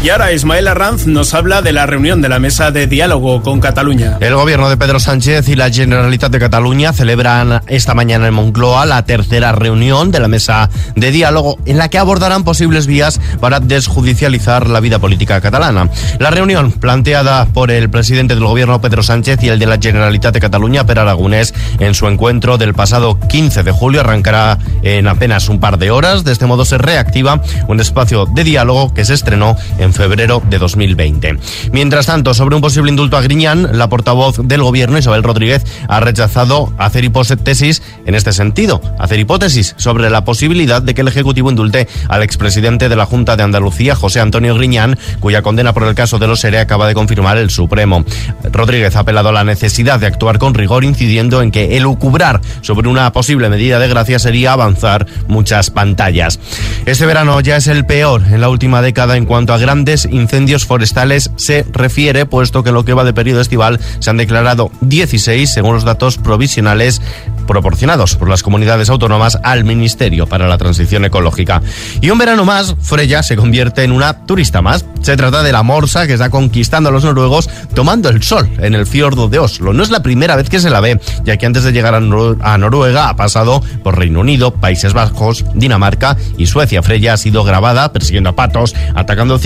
Y 0.00 0.10
ahora 0.10 0.32
Ismael 0.32 0.68
Arranz 0.68 1.06
nos 1.06 1.34
habla 1.34 1.60
de 1.60 1.72
la 1.72 1.84
reunión 1.84 2.22
de 2.22 2.28
la 2.28 2.38
mesa 2.38 2.70
de 2.70 2.86
diálogo 2.86 3.42
con 3.42 3.58
Cataluña. 3.58 4.16
El 4.20 4.36
gobierno 4.36 4.70
de 4.70 4.76
Pedro 4.76 5.00
Sánchez 5.00 5.48
y 5.48 5.56
la 5.56 5.70
Generalitat 5.70 6.30
de 6.30 6.38
Cataluña 6.38 6.92
celebran 6.92 7.62
esta 7.66 7.94
mañana 7.94 8.28
en 8.28 8.34
Moncloa 8.34 8.86
la 8.86 9.04
tercera 9.04 9.50
reunión 9.50 10.12
de 10.12 10.20
la 10.20 10.28
mesa 10.28 10.70
de 10.94 11.10
diálogo 11.10 11.58
en 11.66 11.78
la 11.78 11.90
que 11.90 11.98
abordarán 11.98 12.44
posibles 12.44 12.86
vías 12.86 13.20
para 13.40 13.58
desjudicializar 13.58 14.68
la 14.68 14.78
vida 14.78 15.00
política 15.00 15.40
catalana. 15.40 15.90
La 16.20 16.30
reunión, 16.30 16.70
planteada 16.70 17.46
por 17.46 17.72
el 17.72 17.90
presidente 17.90 18.36
del 18.36 18.44
gobierno 18.44 18.80
Pedro 18.80 19.02
Sánchez 19.02 19.42
y 19.42 19.48
el 19.48 19.58
de 19.58 19.66
la 19.66 19.78
Generalitat 19.78 20.32
de 20.32 20.40
Cataluña, 20.40 20.86
Per 20.86 21.00
Aragonés, 21.00 21.54
en 21.80 21.94
su 21.94 22.06
encuentro 22.06 22.56
del 22.56 22.72
pasado 22.72 23.18
15 23.18 23.64
de 23.64 23.72
julio, 23.72 24.02
arrancará 24.02 24.58
en 24.82 25.08
apenas 25.08 25.48
un 25.48 25.58
par 25.58 25.76
de 25.76 25.90
horas. 25.90 26.22
De 26.22 26.30
este 26.30 26.46
modo 26.46 26.64
se 26.64 26.78
reactiva 26.78 27.42
un 27.66 27.80
espacio 27.80 28.26
de 28.26 28.44
diálogo 28.44 28.94
que 28.94 29.04
se 29.04 29.14
estrenó 29.14 29.56
en 29.78 29.87
febrero 29.92 30.42
de 30.48 30.58
2020. 30.58 31.38
Mientras 31.72 32.06
tanto, 32.06 32.34
sobre 32.34 32.56
un 32.56 32.62
posible 32.62 32.90
indulto 32.90 33.16
a 33.16 33.22
Griñán, 33.22 33.78
la 33.78 33.88
portavoz 33.88 34.38
del 34.42 34.62
gobierno, 34.62 34.98
Isabel 34.98 35.22
Rodríguez, 35.22 35.64
ha 35.88 36.00
rechazado 36.00 36.72
hacer 36.78 37.04
hipótesis 37.04 37.82
en 38.06 38.14
este 38.14 38.32
sentido, 38.32 38.80
hacer 38.98 39.18
hipótesis 39.18 39.74
sobre 39.76 40.10
la 40.10 40.24
posibilidad 40.24 40.82
de 40.82 40.94
que 40.94 41.02
el 41.02 41.08
Ejecutivo 41.08 41.50
indulte 41.50 41.88
al 42.08 42.22
expresidente 42.22 42.88
de 42.88 42.96
la 42.96 43.06
Junta 43.06 43.36
de 43.36 43.42
Andalucía, 43.42 43.94
José 43.94 44.20
Antonio 44.20 44.54
Griñán, 44.54 44.98
cuya 45.20 45.42
condena 45.42 45.72
por 45.72 45.84
el 45.84 45.94
caso 45.94 46.18
de 46.18 46.26
los 46.26 46.40
SERE 46.40 46.58
acaba 46.58 46.86
de 46.86 46.94
confirmar 46.94 47.38
el 47.38 47.50
Supremo. 47.50 48.04
Rodríguez 48.52 48.96
ha 48.96 49.00
apelado 49.00 49.30
a 49.30 49.32
la 49.32 49.44
necesidad 49.44 50.00
de 50.00 50.06
actuar 50.06 50.38
con 50.38 50.54
rigor, 50.54 50.84
incidiendo 50.84 51.42
en 51.42 51.50
que 51.50 51.76
elucubrar 51.76 52.40
sobre 52.60 52.88
una 52.88 53.12
posible 53.12 53.48
medida 53.48 53.78
de 53.78 53.88
gracia 53.88 54.18
sería 54.18 54.52
avanzar 54.52 55.06
muchas 55.28 55.70
pantallas. 55.70 56.38
Este 56.86 57.06
verano 57.06 57.40
ya 57.40 57.56
es 57.56 57.66
el 57.66 57.84
peor 57.86 58.22
en 58.30 58.40
la 58.40 58.48
última 58.48 58.82
década 58.82 59.16
en 59.16 59.26
cuanto 59.26 59.52
a 59.52 59.58
grandes 59.58 59.77
grandes 59.78 60.08
incendios 60.10 60.66
forestales 60.66 61.30
se 61.36 61.64
refiere, 61.70 62.26
puesto 62.26 62.64
que 62.64 62.70
en 62.70 62.74
lo 62.74 62.84
que 62.84 62.94
va 62.94 63.04
de 63.04 63.12
periodo 63.12 63.40
estival 63.40 63.78
se 64.00 64.10
han 64.10 64.16
declarado 64.16 64.72
16, 64.80 65.52
según 65.52 65.74
los 65.74 65.84
datos 65.84 66.18
provisionales 66.18 67.00
proporcionados 67.46 68.16
por 68.16 68.28
las 68.28 68.42
comunidades 68.42 68.90
autónomas 68.90 69.38
al 69.42 69.64
Ministerio 69.64 70.26
para 70.26 70.48
la 70.48 70.58
Transición 70.58 71.04
Ecológica. 71.04 71.62
Y 72.00 72.10
un 72.10 72.18
verano 72.18 72.44
más, 72.44 72.74
Freya 72.80 73.22
se 73.22 73.36
convierte 73.36 73.84
en 73.84 73.92
una 73.92 74.26
turista 74.26 74.62
más. 74.62 74.84
Se 75.00 75.16
trata 75.16 75.42
de 75.42 75.52
la 75.52 75.62
morsa 75.62 76.06
que 76.06 76.14
está 76.14 76.28
conquistando 76.28 76.90
a 76.90 76.92
los 76.92 77.04
noruegos 77.04 77.48
tomando 77.74 78.08
el 78.08 78.22
sol 78.22 78.50
en 78.58 78.74
el 78.74 78.86
fiordo 78.86 79.28
de 79.28 79.38
Oslo. 79.38 79.72
No 79.72 79.82
es 79.82 79.90
la 79.90 80.02
primera 80.02 80.34
vez 80.34 80.50
que 80.50 80.60
se 80.60 80.70
la 80.70 80.80
ve, 80.80 81.00
ya 81.24 81.36
que 81.36 81.46
antes 81.46 81.62
de 81.62 81.72
llegar 81.72 81.94
a, 81.94 82.58
Noruega 82.58 83.08
ha 83.08 83.16
pasado 83.16 83.62
por 83.82 83.96
Reino 83.96 84.20
Unido, 84.20 84.54
Países 84.54 84.92
Bajos, 84.92 85.44
Dinamarca 85.54 86.16
y 86.36 86.46
Suecia. 86.46 86.82
Freya 86.82 87.14
ha 87.14 87.16
sido 87.16 87.44
grabada 87.44 87.92
persiguiendo 87.92 88.30
a 88.30 88.36
patos, 88.36 88.74
atacando 88.94 89.38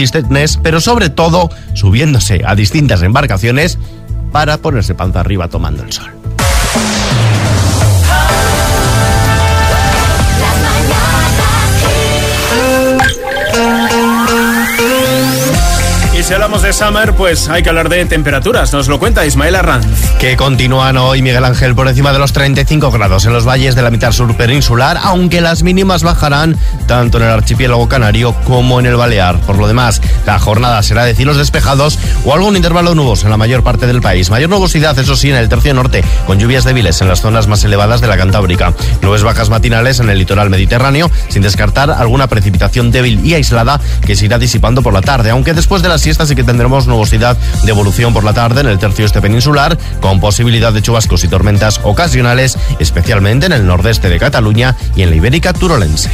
pero 0.63 0.81
sobre 0.81 1.11
todo 1.11 1.51
subiéndose 1.75 2.43
a 2.45 2.55
distintas 2.55 3.03
embarcaciones 3.03 3.79
para 4.33 4.59
ponerse 4.59 4.95
panza 4.95 5.21
arriba 5.21 5.49
tomando 5.49 5.83
el 5.83 5.93
sol. 5.93 6.22
Si 16.33 16.37
hablamos 16.37 16.63
de 16.63 16.73
Summer, 16.73 17.13
pues 17.13 17.51
hay 17.51 17.63
que 17.63 17.69
hablar 17.69 17.91
de 17.91 18.07
temperaturas. 18.07 18.73
Nos 18.73 18.89
lo 18.89 18.99
cuenta 18.99 19.27
Ismael 19.27 19.55
Arranz. 19.55 20.17
Que 20.19 20.35
continúan 20.35 20.97
hoy, 20.97 21.21
Miguel 21.21 21.45
Ángel, 21.45 21.75
por 21.75 21.89
encima 21.89 22.11
de 22.11 22.19
los 22.19 22.33
35 22.33 22.91
grados 22.91 23.27
en 23.27 23.35
los 23.35 23.47
valles 23.47 23.75
de 23.75 23.83
la 23.83 23.91
mitad 23.91 24.13
sur 24.13 24.35
peninsular, 24.35 24.99
aunque 25.03 25.43
las 25.43 25.63
mínimas 25.63 26.03
bajarán 26.03 26.57
tanto 26.87 27.19
en 27.19 27.25
el 27.25 27.31
archipiélago 27.31 27.87
canario 27.87 28.35
como 28.45 28.81
en 28.81 28.87
el 28.87 28.97
Balear. 28.97 29.41
Por 29.41 29.59
lo 29.59 29.69
demás, 29.69 30.01
la 30.25 30.39
jornada 30.39 30.83
será 30.83 31.05
de 31.05 31.15
cielos 31.15 31.37
despejados 31.37 31.99
o 32.25 32.33
algún 32.33 32.57
intervalo 32.57 32.95
nubos 32.95 33.25
en 33.25 33.31
la 33.31 33.37
mayor 33.37 33.63
parte 33.63 33.87
del 33.87 34.01
país. 34.01 34.31
Mayor 34.31 34.49
nubosidad, 34.49 34.99
eso 34.99 35.17
sí, 35.17 35.29
en 35.29 35.37
el 35.37 35.51
tercio 35.51 35.75
norte, 35.75 36.03
con 36.27 36.39
lluvias 36.39 36.65
débiles 36.65 36.99
en 37.03 37.09
las 37.09 37.21
zonas 37.21 37.47
más 37.47 37.63
elevadas 37.65 38.01
de 38.01 38.07
la 38.07 38.17
Cantábrica. 38.17 38.73
Nubes 39.03 39.23
bajas 39.23 39.51
matinales 39.51 40.01
en 40.01 40.09
el 40.09 40.19
litoral 40.19 40.49
mediterráneo, 40.49 41.11
sin 41.29 41.43
descartar 41.43 41.91
alguna 41.91 42.27
precipitación 42.29 42.91
débil 42.91 43.21
y 43.23 43.35
aislada 43.35 43.79
que 44.07 44.17
se 44.17 44.25
irá 44.25 44.39
disipando 44.39 44.81
por 44.81 44.95
la 44.95 45.03
tarde, 45.03 45.29
aunque 45.29 45.53
después 45.53 45.83
de 45.83 45.91
la 45.91 45.99
siesta 45.99 46.22
así 46.23 46.35
que 46.35 46.45
tendremos 46.45 46.87
nubosidad 46.87 47.37
de 47.37 47.71
evolución 47.71 48.13
por 48.13 48.25
la 48.25 48.33
tarde 48.33 48.61
en 48.61 48.69
el 48.69 48.79
tercio 48.79 49.05
este 49.05 49.21
peninsular, 49.21 49.77
con 50.01 50.21
posibilidad 50.21 50.73
de 50.73 50.83
chubascos 50.83 51.25
y 51.25 51.29
tormentas 51.29 51.81
ocasionales, 51.83 52.59
especialmente 52.79 53.47
en 53.47 53.53
el 53.53 53.67
nordeste 53.67 54.09
de 54.09 54.19
Cataluña 54.19 54.77
y 54.97 55.03
en 55.03 55.11
la 55.11 55.17
Ibérica 55.17 55.53
turolense. 55.53 56.11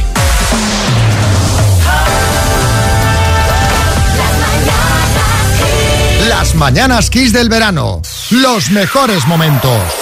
Las 6.27 6.55
mañanas 6.55 7.09
Kiss 7.09 7.33
del 7.33 7.49
verano. 7.49 8.01
Los 8.31 8.71
mejores 8.71 9.25
momentos. 9.27 9.98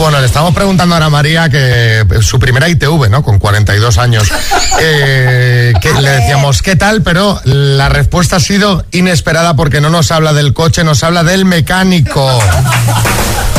Bueno, 0.00 0.18
le 0.18 0.24
estamos 0.24 0.54
preguntando 0.54 0.94
a 0.94 0.96
Ana 0.96 1.10
María 1.10 1.50
que 1.50 2.06
su 2.22 2.38
primera 2.38 2.66
ITV, 2.70 3.10
¿no? 3.10 3.22
Con 3.22 3.38
42 3.38 3.98
años. 3.98 4.26
Eh, 4.82 5.74
que 5.82 5.92
le 5.92 6.08
decíamos, 6.08 6.62
¿qué 6.62 6.74
tal? 6.74 7.02
Pero 7.02 7.38
la 7.44 7.90
respuesta 7.90 8.36
ha 8.36 8.40
sido 8.40 8.82
inesperada 8.92 9.54
porque 9.54 9.82
no 9.82 9.90
nos 9.90 10.10
habla 10.10 10.32
del 10.32 10.54
coche, 10.54 10.84
nos 10.84 11.04
habla 11.04 11.22
del 11.22 11.44
mecánico. 11.44 12.26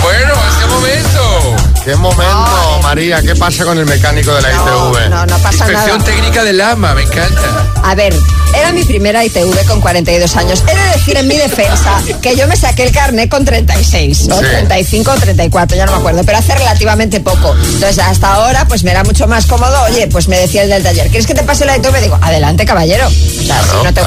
Bueno, 0.01 0.33
qué 0.59 0.65
momento. 0.65 1.55
¿Qué 1.85 1.95
momento, 1.95 2.60
María? 2.81 3.21
¿Qué 3.21 3.35
pasa 3.35 3.65
con 3.65 3.77
el 3.77 3.85
mecánico 3.85 4.33
de 4.33 4.41
la 4.41 4.49
ITV? 4.51 5.09
No, 5.09 5.25
no 5.25 5.37
pasa 5.39 5.65
Inspección 5.65 6.03
técnica 6.03 6.43
del 6.43 6.61
AMA, 6.61 6.93
me 6.93 7.03
encanta. 7.03 7.71
A 7.83 7.95
ver, 7.95 8.13
era 8.55 8.71
mi 8.71 8.83
primera 8.83 9.23
ITV 9.23 9.65
con 9.65 9.81
42 9.81 10.35
años. 10.35 10.63
He 10.67 10.75
de 10.75 10.83
decir 10.93 11.17
en 11.17 11.27
mi 11.27 11.37
defensa 11.37 12.01
que 12.21 12.35
yo 12.35 12.47
me 12.47 12.55
saqué 12.55 12.83
el 12.83 12.91
carnet 12.91 13.29
con 13.29 13.45
36, 13.45 14.27
o 14.31 14.39
35 14.39 15.11
o 15.11 15.15
34, 15.15 15.77
ya 15.77 15.85
no 15.85 15.93
me 15.93 15.97
acuerdo, 15.99 16.23
pero 16.23 16.37
hace 16.37 16.53
relativamente 16.55 17.19
poco. 17.19 17.55
Entonces, 17.55 17.99
hasta 17.99 18.33
ahora, 18.33 18.67
pues 18.67 18.83
me 18.83 18.91
era 18.91 19.03
mucho 19.03 19.27
más 19.27 19.45
cómodo. 19.45 19.83
Oye, 19.83 20.07
pues 20.07 20.27
me 20.27 20.37
decía 20.37 20.63
el 20.63 20.69
del 20.69 20.83
taller, 20.83 21.07
¿quieres 21.07 21.27
que 21.27 21.33
te 21.33 21.43
pase 21.43 21.65
la 21.65 21.77
ITV? 21.77 22.01
Digo, 22.01 22.19
adelante, 22.21 22.65
caballero. 22.65 23.07
O 23.07 23.11
sea, 23.43 23.63
si 23.63 23.83
no 23.83 23.93
te 23.93 24.01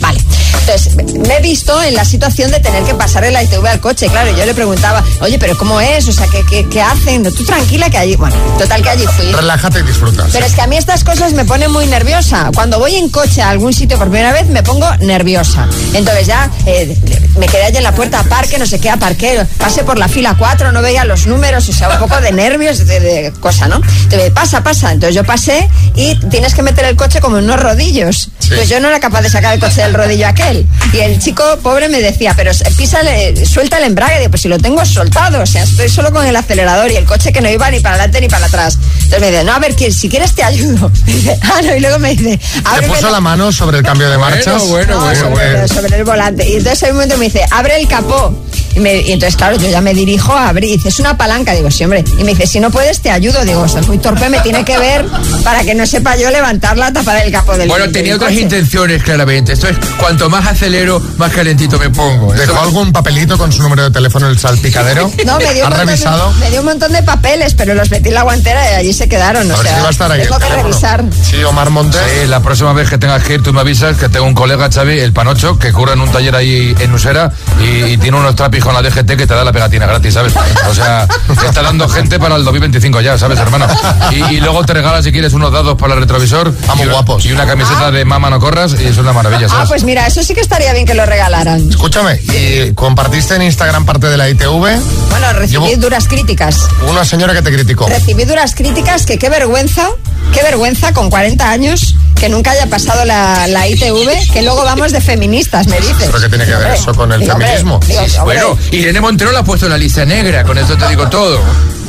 Vale. 0.00 0.20
Entonces, 0.60 0.96
me 0.96 1.36
he 1.36 1.40
visto 1.40 1.82
en 1.82 1.94
la 1.94 2.04
situación 2.04 2.50
de 2.50 2.60
tener 2.60 2.84
que 2.84 2.94
pasar 2.94 3.24
el 3.24 3.34
ITV 3.40 3.66
al 3.66 3.80
coche. 3.80 4.08
Claro, 4.08 4.36
yo 4.36 4.44
le 4.44 4.54
preguntaba, 4.54 5.02
oye, 5.20 5.38
pero 5.38 5.56
¿cómo 5.56 5.80
es? 5.80 6.08
O 6.08 6.12
sea, 6.12 6.26
¿qué, 6.28 6.44
qué, 6.48 6.68
qué 6.68 6.80
hacen? 6.80 7.22
Tú 7.34 7.44
tranquila 7.44 7.90
que 7.90 7.98
allí, 7.98 8.16
bueno, 8.20 8.36
total 8.58 8.82
que 8.82 8.90
allí 8.90 9.06
fui. 9.06 9.32
Relájate 9.32 9.80
y 9.80 9.82
disfruta. 9.82 10.26
Pero 10.30 10.44
es 10.44 10.52
que 10.52 10.60
a 10.60 10.66
mí 10.66 10.76
estas 10.76 11.04
cosas 11.04 11.32
me 11.32 11.46
ponen 11.46 11.72
muy 11.72 11.86
nerviosa. 11.86 12.50
Cuando 12.54 12.78
voy 12.78 12.94
en 12.94 13.08
coche 13.08 13.40
a 13.40 13.48
algún 13.48 13.72
sitio 13.72 13.96
por 13.96 14.10
primera 14.10 14.30
vez, 14.32 14.46
me 14.48 14.62
pongo 14.62 14.86
nerviosa. 14.98 15.66
Entonces 15.94 16.26
ya 16.26 16.50
eh, 16.66 16.96
me 17.38 17.46
quedé 17.46 17.64
allí 17.64 17.78
en 17.78 17.82
la 17.82 17.94
puerta, 17.94 18.22
parque, 18.24 18.58
no 18.58 18.66
sé 18.66 18.78
qué, 18.78 18.90
aparqué, 18.90 19.46
pasé 19.56 19.84
por 19.84 19.98
la 19.98 20.06
fila 20.06 20.36
4, 20.38 20.70
no 20.70 20.82
veía 20.82 21.04
los 21.06 21.26
números, 21.26 21.66
o 21.68 21.72
sea, 21.72 21.88
un 21.88 21.98
poco 21.98 22.20
de 22.20 22.32
nervios, 22.32 22.86
de, 22.86 23.32
cosa, 23.40 23.68
¿no? 23.68 23.80
Entonces, 24.04 24.30
pasa, 24.32 24.62
pasa. 24.62 24.92
Entonces 24.92 25.14
yo 25.14 25.24
pasé 25.24 25.68
y 25.96 26.14
tienes 26.28 26.54
que 26.54 26.62
meter 26.62 26.84
el 26.84 26.96
coche 26.96 27.20
como 27.20 27.38
en 27.38 27.44
unos 27.44 27.60
rodillos. 27.60 28.28
Pues 28.48 28.68
yo 28.68 28.80
no 28.80 28.88
era 28.88 29.00
capaz 29.00 29.22
de 29.22 29.30
sacar 29.30 29.54
el 29.54 29.60
coche 29.60 29.80
del 29.80 29.94
rodillo 29.94 30.26
aquel. 30.26 30.66
Y 30.92 30.98
el 30.98 31.18
chico 31.20 31.42
pobre 31.62 31.88
me 31.88 32.02
decía, 32.02 32.34
pero 32.36 32.50
písale, 32.76 33.46
suelta 33.46 33.78
el 33.78 33.84
embrague. 33.84 34.18
Digo, 34.18 34.30
pues 34.30 34.42
si 34.42 34.48
lo 34.48 34.58
tengo 34.58 34.84
soltado, 34.84 35.42
o 35.42 35.46
sea, 35.46 35.62
estoy 35.62 35.88
solo 35.88 36.12
con 36.12 36.26
el 36.26 36.36
acelerador 36.36 36.90
y 36.90 36.96
el 36.96 37.06
coche 37.06 37.32
que 37.32 37.40
no 37.40 37.48
iba 37.48 37.70
ni 37.70 37.80
para 37.80 37.94
adelante 37.94 38.09
ni 38.18 38.28
para 38.28 38.46
atrás. 38.46 38.78
Entonces 38.94 39.20
me 39.20 39.30
dice, 39.30 39.44
no, 39.44 39.52
a 39.52 39.58
ver, 39.58 39.74
si 39.92 40.08
quieres 40.08 40.34
te 40.34 40.42
ayudo. 40.42 40.90
ah, 41.42 41.60
no, 41.62 41.74
y 41.74 41.80
luego 41.80 41.98
me 41.98 42.16
dice... 42.16 42.38
¿Te 42.38 42.86
puso 42.88 43.10
la 43.10 43.20
mano 43.20 43.52
sobre 43.52 43.78
el 43.78 43.84
cambio 43.84 44.08
de 44.08 44.16
marchas? 44.16 44.66
Bueno, 44.68 44.98
bueno, 45.00 45.30
bueno, 45.30 45.68
sobre, 45.68 45.96
el 45.96 46.04
volante. 46.04 46.48
Y 46.48 46.56
entonces 46.56 46.82
en 46.84 46.90
un 46.90 46.96
momento 46.96 47.18
me 47.18 47.26
dice, 47.26 47.44
abre 47.50 47.80
el 47.80 47.88
capó. 47.88 48.44
Y, 48.74 49.12
entonces, 49.12 49.36
claro, 49.36 49.56
yo 49.56 49.68
ya 49.68 49.80
me 49.80 49.94
dirijo 49.94 50.32
a 50.32 50.48
abrir. 50.48 50.70
Y 50.70 50.76
dice, 50.76 50.88
es 50.88 51.00
una 51.00 51.16
palanca. 51.16 51.52
Digo, 51.52 51.70
sí, 51.70 51.84
hombre. 51.84 52.04
Y 52.18 52.24
me 52.24 52.34
dice, 52.34 52.46
si 52.46 52.60
no 52.60 52.70
puedes, 52.70 53.00
te 53.00 53.10
ayudo. 53.10 53.44
Digo, 53.44 53.64
es 53.64 53.86
muy 53.86 53.98
torpe, 53.98 54.28
me 54.28 54.40
tiene 54.40 54.64
que 54.64 54.78
ver 54.78 55.04
para 55.44 55.62
que 55.64 55.74
no 55.74 55.86
sepa 55.86 56.16
yo 56.16 56.30
levantar 56.30 56.76
la 56.76 56.92
tapa 56.92 57.14
del 57.14 57.32
capó 57.32 57.56
del 57.56 57.68
Bueno, 57.68 57.90
tenía 57.90 58.16
otras 58.16 58.32
intenciones, 58.32 59.02
claramente. 59.02 59.52
Esto 59.52 59.68
es, 59.68 59.76
cuanto 59.98 60.28
más 60.30 60.46
acelero, 60.46 61.00
más 61.16 61.32
calentito 61.32 61.78
me 61.78 61.90
pongo. 61.90 62.32
¿Dejó 62.32 62.60
algún 62.60 62.92
papelito 62.92 63.36
con 63.38 63.52
su 63.52 63.62
número 63.62 63.84
de 63.84 63.90
teléfono 63.90 64.26
en 64.26 64.32
el 64.32 64.38
salpicadero? 64.38 65.10
No, 65.30 65.38
me 65.38 65.54
dio, 65.54 65.66
un 65.66 65.72
revisado? 65.72 66.32
me 66.40 66.50
dio 66.50 66.60
un 66.60 66.66
montón 66.66 66.92
de 66.92 67.02
papeles, 67.02 67.54
pero 67.54 67.74
los 67.74 67.90
metí 67.90 68.08
en 68.08 68.14
la 68.14 68.22
guantera 68.22 68.72
y 68.72 68.74
allí 68.76 68.92
se 68.92 69.08
quedaron. 69.08 69.48
A 69.50 69.54
o 69.54 69.62
sea, 69.62 69.80
va 69.82 69.88
a 69.88 69.90
estar 69.90 70.10
ahí 70.10 70.22
tengo 70.22 70.38
que 70.38 70.48
revisar. 70.48 71.04
Sí, 71.22 71.42
Omar 71.44 71.70
Montes. 71.70 72.00
Sí, 72.00 72.26
la 72.26 72.40
próxima 72.40 72.72
vez 72.72 72.88
que 72.88 72.98
tengas 72.98 73.22
que 73.22 73.34
ir, 73.34 73.42
tú 73.42 73.52
me 73.52 73.60
avisas 73.60 73.96
que 73.96 74.08
tengo 74.08 74.26
un 74.26 74.34
colega, 74.34 74.70
Xavi, 74.70 74.98
el 74.98 75.12
Panocho, 75.12 75.58
que 75.58 75.72
curra 75.72 75.94
en 75.94 76.00
un 76.00 76.10
taller 76.10 76.34
ahí 76.34 76.74
en 76.78 76.92
Usera 76.92 77.32
y, 77.60 77.96
tiene 77.98 78.16
unos 78.16 78.34
trapis 78.34 78.59
con 78.60 78.74
la 78.74 78.82
DGT 78.82 79.16
que 79.16 79.26
te 79.26 79.34
da 79.34 79.44
la 79.44 79.52
pegatina 79.52 79.86
gratis, 79.86 80.14
¿sabes? 80.14 80.34
O 80.68 80.74
sea, 80.74 81.06
está 81.46 81.62
dando 81.62 81.88
gente 81.88 82.18
para 82.18 82.36
el 82.36 82.44
2025 82.44 83.00
ya, 83.00 83.18
¿sabes, 83.18 83.38
hermano? 83.38 83.66
Y, 84.10 84.40
luego 84.40 84.64
te 84.64 84.74
regalas 84.74 85.04
si 85.04 85.12
quieres 85.12 85.32
unos 85.32 85.52
dados 85.52 85.76
para 85.76 85.94
el 85.94 86.00
retrovisor. 86.00 86.52
Vamos 86.66 86.88
guapos. 86.88 87.24
Y 87.26 87.32
una 87.32 87.46
camiseta 87.46 87.90
de 87.90 88.04
Mama 88.04 88.30
no 88.30 88.40
corras 88.40 88.74
y 88.80 88.86
es 88.86 88.98
una 88.98 89.12
maravilla, 89.12 89.48
¿sabes? 89.48 89.64
Ah, 89.64 89.68
pues 89.68 89.84
mira, 89.84 90.06
eso 90.06 90.22
sí 90.22 90.34
que 90.34 90.40
estaría 90.40 90.72
bien 90.72 90.86
que 90.86 90.94
lo 90.94 91.06
regalaran. 91.06 91.68
Escúchame, 91.68 92.20
¿y 92.22 92.72
compartiste 92.74 93.34
en 93.36 93.42
Instagram 93.42 93.84
parte 93.84 94.08
de 94.08 94.16
la 94.16 94.28
ITV? 94.28 94.48
Bueno, 94.50 95.32
recibí 95.34 95.74
duras 95.76 96.08
críticas. 96.08 96.68
Una 96.88 97.04
señora 97.04 97.32
que 97.32 97.42
te 97.42 97.52
criticó. 97.52 97.86
Recibí 97.86 98.24
duras 98.24 98.54
críticas 98.54 99.06
que 99.06 99.18
qué 99.18 99.28
vergüenza, 99.28 99.88
qué 100.32 100.42
vergüenza 100.42 100.92
con 100.92 101.10
40 101.10 101.50
años 101.50 101.94
que 102.20 102.28
nunca 102.28 102.50
haya 102.50 102.66
pasado 102.66 103.04
la, 103.06 103.46
la 103.46 103.66
ITV, 103.66 104.30
que 104.30 104.42
luego 104.42 104.62
vamos 104.62 104.92
de 104.92 105.00
feministas, 105.00 105.66
me 105.68 105.80
dices. 105.80 106.06
¿Pero 106.06 106.20
qué 106.20 106.28
tiene 106.28 106.44
que 106.44 106.54
ver 106.54 106.72
eso 106.72 106.94
con 106.94 107.10
el 107.12 107.24
feminismo? 107.24 107.80
bueno, 108.24 108.58
Irene 108.70 109.00
Montero 109.00 109.32
la 109.32 109.40
ha 109.40 109.44
puesto 109.44 109.66
en 109.66 109.72
la 109.72 109.78
lista 109.78 110.04
negra, 110.04 110.44
con 110.44 110.58
eso 110.58 110.76
te 110.76 110.86
digo 110.88 111.08
todo. 111.08 111.40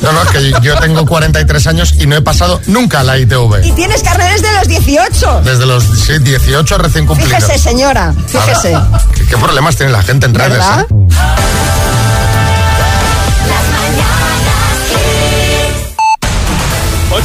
No, 0.02 0.12
no, 0.14 0.24
es 0.24 0.30
que 0.30 0.52
yo 0.64 0.80
tengo 0.80 1.06
43 1.06 1.68
años 1.68 1.94
y 2.00 2.08
no 2.08 2.16
he 2.16 2.22
pasado 2.22 2.60
nunca 2.68 3.04
la 3.04 3.20
ITV. 3.20 3.64
Y 3.66 3.72
tienes 3.74 4.02
carnet 4.02 4.32
desde 4.32 4.52
los 4.58 4.68
18. 4.68 5.42
Desde 5.44 5.66
los 5.66 5.84
sí, 5.84 6.18
18 6.18 6.78
recién 6.78 7.06
cumplidos. 7.06 7.36
Fíjese, 7.36 7.60
señora, 7.60 8.14
fíjese. 8.28 8.76
¿qué, 9.30 9.38
problemas 9.38 9.76
tiene 9.76 9.92
la 9.92 10.02
gente 10.02 10.26
en 10.26 10.34
redes? 10.34 10.64
Eh? 10.80 10.86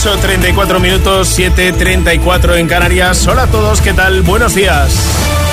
8.34 0.06 0.78
minutos, 0.78 1.36
7.34 1.36 2.58
en 2.58 2.68
Canarias. 2.68 3.26
Hola 3.26 3.42
a 3.42 3.46
todos, 3.48 3.80
¿qué 3.80 3.92
tal? 3.92 4.22
Buenos 4.22 4.54
días. 4.54 5.45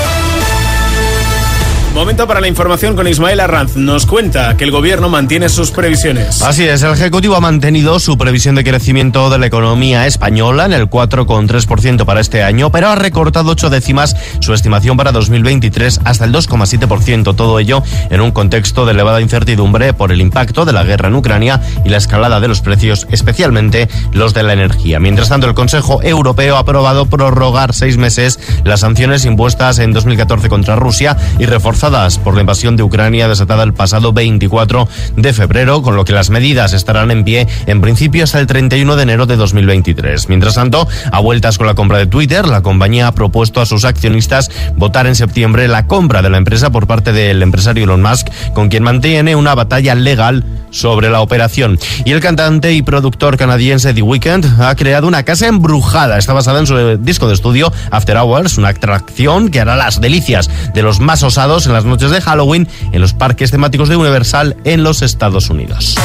Momento 1.93 2.27
para 2.27 2.41
la 2.41 2.47
información 2.47 2.95
con 2.95 3.07
Ismael 3.07 3.39
Arranz. 3.39 3.75
Nos 3.75 4.07
cuenta 4.07 4.57
que 4.57 4.63
el 4.63 4.71
gobierno 4.71 5.09
mantiene 5.09 5.47
sus 5.47 5.69
previsiones. 5.69 6.41
Así 6.41 6.63
es, 6.63 6.81
el 6.81 6.91
Ejecutivo 6.91 7.35
ha 7.35 7.39
mantenido 7.39 7.99
su 7.99 8.17
previsión 8.17 8.55
de 8.55 8.63
crecimiento 8.63 9.29
de 9.29 9.37
la 9.37 9.45
economía 9.45 10.07
española 10.07 10.65
en 10.65 10.73
el 10.73 10.89
4,3% 10.89 12.03
para 12.03 12.19
este 12.19 12.41
año, 12.41 12.71
pero 12.71 12.89
ha 12.89 12.95
recortado 12.95 13.51
ocho 13.51 13.69
décimas 13.69 14.15
su 14.39 14.55
estimación 14.55 14.97
para 14.97 15.11
2023 15.11 16.01
hasta 16.03 16.25
el 16.25 16.33
2,7%. 16.33 17.35
Todo 17.35 17.59
ello 17.59 17.83
en 18.09 18.21
un 18.21 18.31
contexto 18.31 18.87
de 18.87 18.93
elevada 18.93 19.21
incertidumbre 19.21 19.93
por 19.93 20.11
el 20.11 20.19
impacto 20.19 20.65
de 20.65 20.73
la 20.73 20.83
guerra 20.83 21.09
en 21.09 21.15
Ucrania 21.15 21.61
y 21.85 21.89
la 21.89 21.97
escalada 21.97 22.39
de 22.39 22.47
los 22.47 22.61
precios, 22.61 23.05
especialmente 23.11 23.87
los 24.13 24.33
de 24.33 24.41
la 24.41 24.53
energía. 24.53 24.99
Mientras 24.99 25.29
tanto, 25.29 25.45
el 25.45 25.53
Consejo 25.53 26.01
Europeo 26.01 26.55
ha 26.55 26.61
aprobado 26.61 27.05
prorrogar 27.05 27.75
seis 27.75 27.97
meses 27.97 28.39
las 28.63 28.79
sanciones 28.79 29.25
impuestas 29.25 29.77
en 29.77 29.93
2014 29.93 30.49
contra 30.49 30.75
Rusia 30.75 31.15
y 31.37 31.45
reforzar 31.45 31.82
por 31.83 32.33
la 32.33 32.39
invasión 32.39 32.77
de 32.77 32.83
Ucrania 32.83 33.27
desatada 33.27 33.61
el 33.61 33.73
pasado 33.73 34.13
24 34.13 34.87
de 35.17 35.33
febrero, 35.33 35.81
con 35.81 35.97
lo 35.97 36.05
que 36.05 36.13
las 36.13 36.29
medidas 36.29 36.71
estarán 36.71 37.11
en 37.11 37.25
pie 37.25 37.45
en 37.65 37.81
principio 37.81 38.23
hasta 38.23 38.39
el 38.39 38.47
31 38.47 38.95
de 38.95 39.03
enero 39.03 39.25
de 39.25 39.35
2023. 39.35 40.29
Mientras 40.29 40.55
tanto, 40.55 40.87
a 41.11 41.19
vueltas 41.19 41.57
con 41.57 41.67
la 41.67 41.73
compra 41.73 41.97
de 41.97 42.05
Twitter, 42.05 42.47
la 42.47 42.61
compañía 42.61 43.07
ha 43.07 43.11
propuesto 43.11 43.59
a 43.59 43.65
sus 43.65 43.83
accionistas 43.83 44.49
votar 44.77 45.07
en 45.07 45.15
septiembre 45.15 45.67
la 45.67 45.85
compra 45.85 46.21
de 46.21 46.29
la 46.29 46.37
empresa 46.37 46.71
por 46.71 46.87
parte 46.87 47.11
del 47.11 47.43
empresario 47.43 47.83
Elon 47.83 48.01
Musk, 48.01 48.29
con 48.53 48.69
quien 48.69 48.83
mantiene 48.83 49.35
una 49.35 49.53
batalla 49.53 49.93
legal 49.93 50.45
sobre 50.71 51.09
la 51.09 51.19
operación. 51.19 51.77
Y 52.05 52.13
el 52.13 52.21
cantante 52.21 52.71
y 52.71 52.81
productor 52.81 53.35
canadiense 53.35 53.93
The 53.93 54.01
Weeknd 54.01 54.61
ha 54.61 54.73
creado 54.75 55.05
una 55.05 55.23
casa 55.23 55.47
embrujada. 55.47 56.17
Está 56.17 56.31
basada 56.31 56.59
en 56.59 56.67
su 56.67 56.97
disco 56.97 57.27
de 57.27 57.33
estudio 57.33 57.73
After 57.91 58.15
Hours, 58.15 58.57
una 58.57 58.69
atracción 58.69 59.49
que 59.49 59.59
hará 59.59 59.75
las 59.75 59.99
delicias 59.99 60.49
de 60.73 60.81
los 60.81 61.01
más 61.01 61.23
osados 61.23 61.67
en 61.67 61.72
las 61.73 61.85
noches 61.85 62.11
de 62.11 62.21
Halloween 62.21 62.67
en 62.91 63.01
los 63.01 63.13
parques 63.13 63.51
temáticos 63.51 63.89
de 63.89 63.95
Universal 63.95 64.55
en 64.63 64.83
los 64.83 65.01
Estados 65.01 65.49
Unidos. 65.49 65.95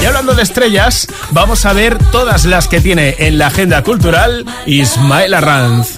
Y 0.00 0.04
hablando 0.04 0.34
de 0.34 0.42
estrellas, 0.42 1.08
vamos 1.30 1.66
a 1.66 1.72
ver 1.72 1.98
todas 2.12 2.44
las 2.44 2.68
que 2.68 2.80
tiene 2.80 3.16
en 3.18 3.38
la 3.38 3.48
agenda 3.48 3.82
cultural 3.82 4.44
Ismael 4.66 5.34
Arranz. 5.34 5.96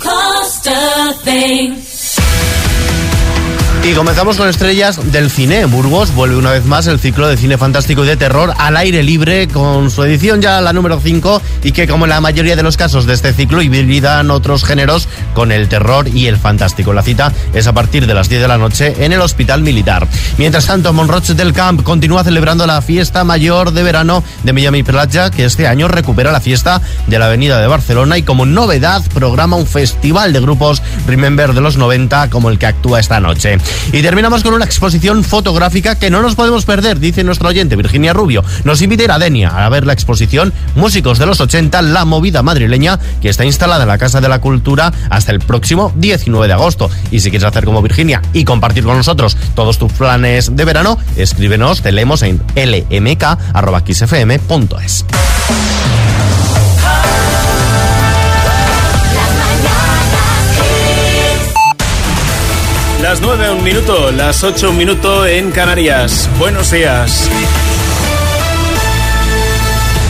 Y 3.91 3.95
comenzamos 3.95 4.37
con 4.37 4.49
estrellas 4.49 5.11
del 5.11 5.33
cine. 5.33 5.65
Burgos 5.65 6.15
vuelve 6.15 6.37
una 6.37 6.53
vez 6.53 6.65
más 6.65 6.87
el 6.87 7.01
ciclo 7.01 7.27
de 7.27 7.37
cine 7.37 7.59
fantástico 7.59 8.05
y 8.05 8.07
de 8.07 8.17
terror 8.17 8.55
al 8.57 8.77
aire 8.77 9.03
libre 9.03 9.49
con 9.49 9.91
su 9.91 10.05
edición 10.05 10.41
ya 10.41 10.61
la 10.61 10.73
número 10.73 11.01
5 11.01 11.43
y 11.65 11.73
que 11.73 11.89
como 11.89 12.05
en 12.05 12.11
la 12.11 12.21
mayoría 12.21 12.55
de 12.55 12.63
los 12.63 12.77
casos 12.77 13.05
de 13.05 13.15
este 13.15 13.33
ciclo 13.33 13.63
hibridan 13.63 14.31
otros 14.31 14.63
géneros 14.63 15.09
con 15.35 15.51
el 15.51 15.69
terror 15.69 16.07
y 16.07 16.29
el 16.29 16.37
fantástico. 16.37 16.93
La 16.93 17.03
cita 17.03 17.33
es 17.53 17.67
a 17.67 17.73
partir 17.73 18.07
de 18.07 18.15
las 18.15 18.29
10 18.29 18.43
de 18.43 18.47
la 18.47 18.59
noche 18.59 18.95
en 19.05 19.13
el 19.13 19.21
Hospital 19.21 19.63
Militar. 19.63 20.07
Mientras 20.39 20.67
tanto, 20.67 20.93
Monroche 20.93 21.35
del 21.35 21.53
Camp 21.53 21.83
continúa 21.83 22.23
celebrando 22.23 22.69
la 22.69 22.83
fiesta 22.83 23.25
mayor 23.25 23.73
de 23.73 23.83
verano 23.83 24.23
de 24.45 24.53
Miami 24.53 24.85
Playa 24.85 25.33
que 25.33 25.47
este 25.47 25.67
año 25.67 25.89
recupera 25.89 26.31
la 26.31 26.41
fiesta 26.41 26.81
de 27.09 27.19
la 27.19 27.27
Avenida 27.27 27.61
de 27.61 27.67
Barcelona 27.67 28.19
y 28.19 28.23
como 28.23 28.47
novedad 28.47 29.03
programa 29.13 29.57
un 29.57 29.67
festival 29.67 30.33
de 30.33 30.39
grupos 30.39 30.81
Remember 31.09 31.55
de 31.55 31.61
los 31.61 31.77
90 31.77 32.31
como 32.31 32.51
el 32.51 32.59
que 32.61 32.67
actúa 32.67 33.01
esta 33.01 33.19
noche. 33.19 33.59
Y 33.93 34.03
terminamos 34.03 34.43
con 34.43 34.55
una 34.55 34.65
exposición 34.65 35.25
fotográfica 35.25 35.99
que 35.99 36.11
no 36.11 36.23
nos 36.23 36.35
podemos 36.35 36.65
perder, 36.65 37.01
dice 37.01 37.25
nuestro 37.25 37.49
oyente 37.49 37.77
Virginia 37.77 38.13
Rubio. 38.13 38.45
Nos 38.65 38.83
invita 38.83 39.03
a 39.03 39.05
ir 39.05 39.13
a 39.13 39.19
Denia 39.19 39.49
a 39.49 39.69
ver 39.69 39.87
la 39.87 39.93
exposición 39.93 40.53
Músicos 40.75 41.19
de 41.19 41.27
los 41.27 41.41
80, 41.41 41.83
la 41.83 42.05
movida 42.05 42.43
madrileña, 42.43 42.99
que 43.21 43.29
está 43.29 43.45
instalada 43.45 43.83
en 43.83 43.89
la 43.89 43.99
Casa 43.99 44.21
de 44.21 44.29
la 44.29 44.41
Cultura 44.41 44.93
hasta 45.11 45.33
el 45.33 45.41
próximo 45.41 45.93
19 45.97 46.47
de 46.47 46.53
agosto. 46.53 46.89
Y 47.11 47.21
si 47.21 47.31
quieres 47.31 47.47
hacer 47.49 47.65
como 47.65 47.83
Virginia 47.83 48.23
y 48.33 48.45
compartir 48.45 48.85
con 48.85 48.97
nosotros 48.97 49.37
todos 49.55 49.79
tus 49.79 49.93
planes 49.93 50.55
de 50.55 50.65
verano, 50.65 50.99
escríbenos, 51.17 51.83
te 51.83 51.93
leemos 51.93 52.23
en 52.23 52.41
lmk.xfm.es. 52.55 53.41
Las 63.11 63.21
9 63.23 63.51
un 63.51 63.65
minuto, 63.65 64.13
las 64.13 64.45
8 64.45 64.71
un 64.71 64.77
minuto 64.77 65.27
en 65.27 65.51
Canarias. 65.51 66.31
Buenos 66.39 66.71
días. 66.71 67.29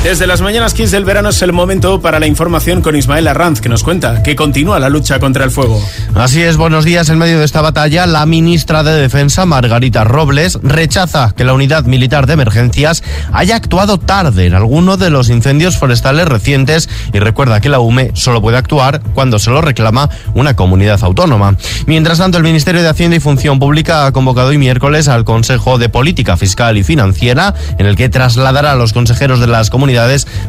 Desde 0.03 0.27
las 0.27 0.41
mañanas 0.41 0.73
15 0.73 0.97
del 0.97 1.05
verano 1.05 1.29
es 1.29 1.43
el 1.43 1.53
momento 1.53 2.01
para 2.01 2.19
la 2.19 2.27
información 2.27 2.81
con 2.81 2.97
Ismael 2.97 3.29
Arranz, 3.29 3.61
que 3.61 3.69
nos 3.69 3.85
cuenta 3.85 4.23
que 4.23 4.35
continúa 4.35 4.79
la 4.79 4.89
lucha 4.89 5.21
contra 5.21 5.45
el 5.45 5.51
fuego. 5.51 5.79
Así 6.15 6.41
es, 6.41 6.57
buenos 6.57 6.87
días. 6.87 7.11
En 7.11 7.19
medio 7.19 7.39
de 7.39 7.45
esta 7.45 7.61
batalla, 7.61 8.07
la 8.07 8.25
ministra 8.25 8.83
de 8.83 8.99
Defensa, 8.99 9.45
Margarita 9.45 10.05
Robles, 10.05 10.59
rechaza 10.63 11.35
que 11.37 11.45
la 11.45 11.53
unidad 11.53 11.85
militar 11.85 12.27
de 12.27 12.33
emergencias 12.33 13.05
haya 13.31 13.57
actuado 13.57 13.99
tarde 13.99 14.47
en 14.47 14.55
alguno 14.55 14.97
de 14.97 15.11
los 15.11 15.29
incendios 15.29 15.77
forestales 15.77 16.27
recientes 16.27 16.89
y 17.13 17.19
recuerda 17.19 17.61
que 17.61 17.69
la 17.69 17.81
UME 17.81 18.13
solo 18.15 18.41
puede 18.41 18.57
actuar 18.57 19.03
cuando 19.13 19.39
se 19.39 19.51
lo 19.51 19.61
reclama 19.61 20.09
una 20.33 20.57
comunidad 20.57 21.05
autónoma. 21.05 21.59
Mientras 21.85 22.17
tanto, 22.17 22.39
el 22.39 22.45
Ministerio 22.45 22.81
de 22.81 22.89
Hacienda 22.89 23.19
y 23.19 23.21
Función 23.21 23.59
Pública 23.59 24.07
ha 24.07 24.13
convocado 24.13 24.49
hoy 24.49 24.57
miércoles 24.57 25.09
al 25.09 25.25
Consejo 25.25 25.77
de 25.77 25.91
Política 25.91 26.39
Fiscal 26.39 26.79
y 26.79 26.85
Financiera, 26.85 27.55
en 27.77 27.85
el 27.85 27.97
que 27.97 28.09
trasladará 28.09 28.73
a 28.73 28.77
los 28.77 28.95
consejeros 28.95 29.41
de 29.41 29.47
las 29.47 29.69
comunidades 29.69 29.90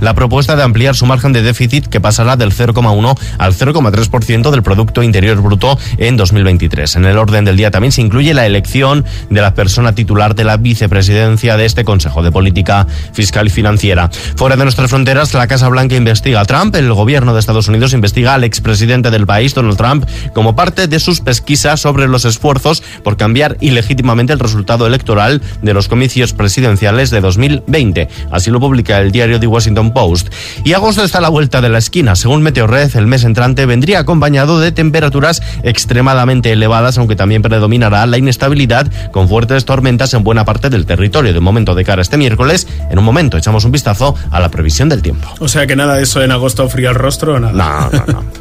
la 0.01 0.13
propuesta 0.13 0.55
de 0.55 0.63
ampliar 0.63 0.95
su 0.95 1.05
margen 1.05 1.33
de 1.33 1.41
déficit 1.41 1.87
que 1.87 1.99
pasará 1.99 2.35
del 2.35 2.53
0,1 2.53 3.17
al 3.37 3.53
0,3% 3.53 4.51
del 4.51 4.63
Producto 4.63 5.03
Interior 5.03 5.41
Bruto 5.41 5.77
en 5.97 6.17
2023. 6.17 6.97
En 6.97 7.05
el 7.05 7.17
orden 7.17 7.45
del 7.45 7.57
día 7.57 7.71
también 7.71 7.91
se 7.91 8.01
incluye 8.01 8.33
la 8.33 8.45
elección 8.45 9.05
de 9.29 9.41
la 9.41 9.53
persona 9.53 9.93
titular 9.95 10.35
de 10.35 10.43
la 10.43 10.57
vicepresidencia 10.57 11.57
de 11.57 11.65
este 11.65 11.83
Consejo 11.83 12.21
de 12.21 12.31
Política 12.31 12.87
Fiscal 13.13 13.47
y 13.47 13.49
Financiera. 13.49 14.09
Fuera 14.35 14.55
de 14.55 14.63
nuestras 14.63 14.89
fronteras, 14.89 15.33
la 15.33 15.47
Casa 15.47 15.69
Blanca 15.69 15.95
investiga 15.95 16.41
a 16.41 16.45
Trump. 16.45 16.75
El 16.75 16.93
gobierno 16.93 17.33
de 17.33 17.39
Estados 17.39 17.67
Unidos 17.67 17.93
investiga 17.93 18.33
al 18.33 18.43
expresidente 18.43 19.11
del 19.11 19.25
país, 19.25 19.53
Donald 19.55 19.77
Trump, 19.77 20.05
como 20.33 20.55
parte 20.55 20.87
de 20.87 20.99
sus 20.99 21.21
pesquisas 21.21 21.79
sobre 21.79 22.07
los 22.07 22.25
esfuerzos 22.25 22.83
por 23.03 23.17
cambiar 23.17 23.57
ilegítimamente 23.59 24.33
el 24.33 24.39
resultado 24.39 24.87
electoral 24.87 25.41
de 25.61 25.73
los 25.73 25.87
comicios 25.87 26.33
presidenciales 26.33 27.09
de 27.09 27.21
2020. 27.21 28.07
Así 28.31 28.51
lo 28.51 28.59
publica 28.59 28.99
el 28.99 29.11
diario 29.11 29.30
The 29.39 29.47
Washington 29.47 29.93
Post. 29.93 30.29
Y 30.63 30.73
agosto 30.73 31.03
está 31.03 31.19
a 31.19 31.21
la 31.21 31.29
vuelta 31.29 31.61
de 31.61 31.69
la 31.69 31.77
esquina. 31.77 32.15
Según 32.15 32.41
Meteorred, 32.41 32.95
el 32.95 33.07
mes 33.07 33.23
entrante 33.23 33.65
vendría 33.65 33.99
acompañado 33.99 34.59
de 34.59 34.71
temperaturas 34.71 35.41
extremadamente 35.63 36.51
elevadas, 36.51 36.97
aunque 36.97 37.15
también 37.15 37.41
predominará 37.41 38.05
la 38.05 38.17
inestabilidad 38.17 38.91
con 39.11 39.27
fuertes 39.27 39.65
tormentas 39.65 40.13
en 40.13 40.23
buena 40.23 40.45
parte 40.45 40.69
del 40.69 40.85
territorio. 40.85 41.33
De 41.33 41.39
momento, 41.39 41.75
de 41.75 41.83
cara 41.83 42.01
a 42.01 42.03
este 42.03 42.17
miércoles, 42.17 42.67
en 42.89 42.99
un 42.99 43.05
momento 43.05 43.37
echamos 43.37 43.65
un 43.65 43.71
vistazo 43.71 44.15
a 44.31 44.39
la 44.39 44.49
previsión 44.49 44.89
del 44.89 45.01
tiempo. 45.01 45.27
O 45.39 45.47
sea 45.47 45.67
que 45.67 45.75
nada 45.75 45.95
de 45.95 46.03
eso 46.03 46.21
en 46.21 46.31
agosto 46.31 46.67
frío 46.69 46.89
el 46.89 46.95
rostro, 46.95 47.39
nada. 47.39 47.53
No, 47.53 47.89
no, 47.91 48.05
no. 48.13 48.23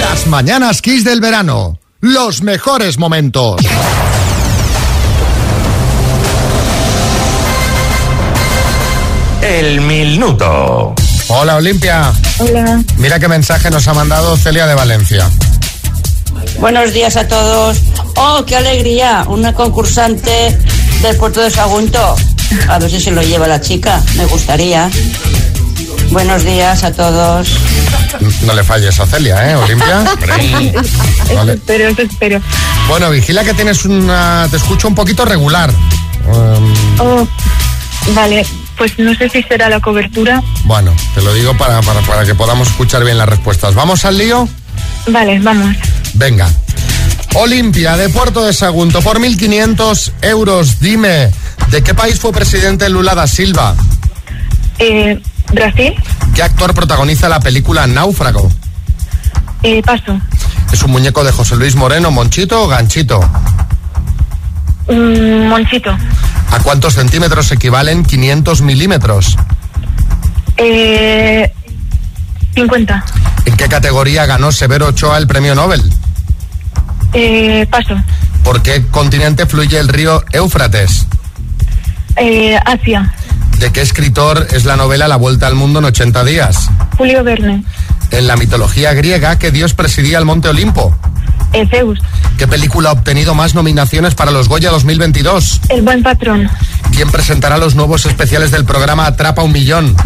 Las 0.00 0.26
mañanas 0.26 0.82
Kiss 0.82 1.04
del 1.04 1.20
verano. 1.20 1.78
Los 2.00 2.42
mejores 2.42 2.98
momentos. 2.98 3.60
El 9.56 9.80
minuto. 9.80 10.94
Hola 11.28 11.56
Olimpia. 11.56 12.12
Hola. 12.36 12.82
Mira 12.98 13.18
qué 13.18 13.26
mensaje 13.26 13.70
nos 13.70 13.88
ha 13.88 13.94
mandado 13.94 14.36
Celia 14.36 14.66
de 14.66 14.74
Valencia. 14.74 15.30
Buenos 16.60 16.92
días 16.92 17.16
a 17.16 17.26
todos. 17.26 17.78
¡Oh, 18.16 18.44
qué 18.46 18.56
alegría! 18.56 19.24
Una 19.28 19.54
concursante 19.54 20.58
del 21.00 21.16
puerto 21.16 21.40
de 21.40 21.50
Sagunto. 21.50 22.16
A 22.68 22.78
ver 22.78 22.90
si 22.90 23.00
se 23.00 23.10
lo 23.10 23.22
lleva 23.22 23.48
la 23.48 23.58
chica. 23.58 24.02
Me 24.16 24.26
gustaría. 24.26 24.90
Buenos 26.10 26.44
días 26.44 26.84
a 26.84 26.92
todos. 26.92 27.48
No 28.42 28.52
le 28.52 28.62
falles 28.62 29.00
a 29.00 29.06
Celia, 29.06 29.52
¿eh, 29.52 29.56
Olimpia? 29.56 30.04
Vale. 31.34 31.54
Espero, 31.54 31.88
eso 31.88 32.02
espero. 32.02 32.42
Bueno, 32.88 33.08
vigila 33.08 33.42
que 33.42 33.54
tienes 33.54 33.86
una... 33.86 34.46
Te 34.50 34.58
escucho 34.58 34.86
un 34.88 34.94
poquito 34.94 35.24
regular. 35.24 35.70
Um, 36.26 36.74
Oh, 36.98 37.26
vale, 38.14 38.46
pues 38.76 38.98
no 38.98 39.14
sé 39.14 39.28
si 39.28 39.42
será 39.42 39.68
la 39.68 39.80
cobertura. 39.80 40.42
bueno, 40.64 40.92
te 41.14 41.22
lo 41.22 41.32
digo 41.34 41.56
para, 41.56 41.80
para, 41.82 42.00
para 42.02 42.24
que 42.24 42.34
podamos 42.34 42.68
escuchar 42.68 43.04
bien 43.04 43.18
las 43.18 43.28
respuestas. 43.28 43.74
¿Vamos 43.74 44.04
al 44.04 44.18
lío? 44.18 44.48
Vale, 45.08 45.38
vamos. 45.40 45.74
Venga. 46.14 46.48
Olimpia 47.34 47.96
de 47.96 48.08
Puerto 48.08 48.44
de 48.44 48.52
Sagunto 48.52 49.02
por 49.02 49.18
1.500 49.20 50.12
euros. 50.22 50.80
Dime, 50.80 51.30
¿de 51.70 51.82
qué 51.82 51.92
país 51.94 52.18
fue 52.18 52.32
presidente 52.32 52.88
Lula 52.88 53.14
da 53.14 53.26
Silva? 53.26 53.74
Eh, 54.78 55.20
Brasil, 55.52 55.94
¿Qué 56.34 56.42
actor 56.42 56.74
protagoniza 56.74 57.28
la 57.28 57.40
película 57.40 57.86
Náufrago? 57.86 58.50
eh, 59.62 59.82
paso. 59.82 60.18
¿Es 60.72 60.82
un 60.82 60.90
muñeco 60.92 61.24
de 61.24 61.32
José 61.32 61.56
Luis 61.56 61.74
Moreno, 61.76 62.10
Monchito 62.10 62.62
o 62.62 62.68
Ganchito? 62.68 63.20
Mm, 64.88 65.48
Monchito, 65.48 65.96
¿A 66.50 66.60
cuántos 66.62 66.94
centímetros 66.94 67.50
equivalen 67.52 68.04
500 68.04 68.60
milímetros? 68.62 69.36
Eh, 70.56 71.52
50. 72.54 73.04
¿En 73.44 73.56
qué 73.56 73.68
categoría 73.68 74.26
ganó 74.26 74.52
Severo 74.52 74.88
Ochoa 74.88 75.18
el 75.18 75.26
premio 75.26 75.54
Nobel? 75.54 75.82
Eh, 77.12 77.66
paso. 77.70 77.94
¿Por 78.42 78.62
qué 78.62 78.86
continente 78.86 79.46
fluye 79.46 79.78
el 79.78 79.88
río 79.88 80.24
Éufrates? 80.32 81.06
Eh, 82.16 82.58
Asia. 82.64 83.12
¿De 83.58 83.72
qué 83.72 83.80
escritor 83.80 84.46
es 84.52 84.64
la 84.64 84.76
novela 84.76 85.08
La 85.08 85.16
Vuelta 85.16 85.46
al 85.46 85.54
Mundo 85.54 85.78
en 85.78 85.86
80 85.86 86.24
días? 86.24 86.70
Julio 86.96 87.24
Verne. 87.24 87.64
En 88.10 88.26
la 88.26 88.36
mitología 88.36 88.92
griega, 88.94 89.38
¿qué 89.38 89.50
dios 89.50 89.74
presidía 89.74 90.18
el 90.18 90.24
Monte 90.24 90.48
Olimpo? 90.48 90.96
Zeus. 91.70 91.98
¿Qué 92.38 92.46
película 92.46 92.90
ha 92.90 92.92
obtenido 92.92 93.34
más 93.34 93.54
nominaciones 93.54 94.14
para 94.14 94.30
los 94.30 94.48
Goya 94.48 94.70
2022? 94.70 95.60
El 95.68 95.82
buen 95.82 96.02
patrón. 96.02 96.48
¿Quién 96.94 97.10
presentará 97.10 97.58
los 97.58 97.74
nuevos 97.74 98.06
especiales 98.06 98.50
del 98.50 98.64
programa 98.64 99.06
Atrapa 99.06 99.42
un 99.42 99.52
Millón? 99.52 99.96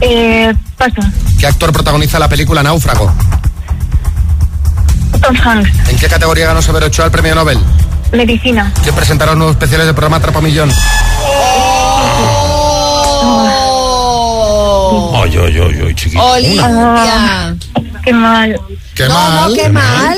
Eh, 0.00 0.52
paso. 0.76 1.00
¿Qué 1.38 1.46
actor 1.46 1.72
protagoniza 1.72 2.18
la 2.18 2.28
película 2.28 2.62
Náufrago? 2.62 3.12
Tom 5.22 5.36
Hanks. 5.36 5.70
¿En 5.88 5.98
qué 5.98 6.08
categoría 6.08 6.46
ganó 6.46 6.62
Severo 6.62 6.86
Ochoa 6.86 7.06
el 7.06 7.10
premio 7.10 7.34
Nobel? 7.34 7.58
Medicina. 8.12 8.72
¿Quién 8.82 8.94
presentará 8.94 9.32
los 9.32 9.38
nuevos 9.38 9.56
especiales 9.56 9.86
del 9.86 9.94
programa 9.94 10.16
Atrapa 10.16 10.38
un 10.38 10.44
Millón? 10.44 10.70
Oh. 11.22 12.46
Ay, 15.22 15.36
ay, 15.36 15.58
ay, 15.58 15.82
ay, 15.86 15.94
chiquito. 15.94 16.24
Olimpia. 16.24 17.56
Qué 18.04 18.12
mal. 18.12 18.60
¡Qué 18.94 19.08
mal! 19.08 19.50
no, 19.50 19.54
qué 19.54 19.68
mal. 19.68 20.16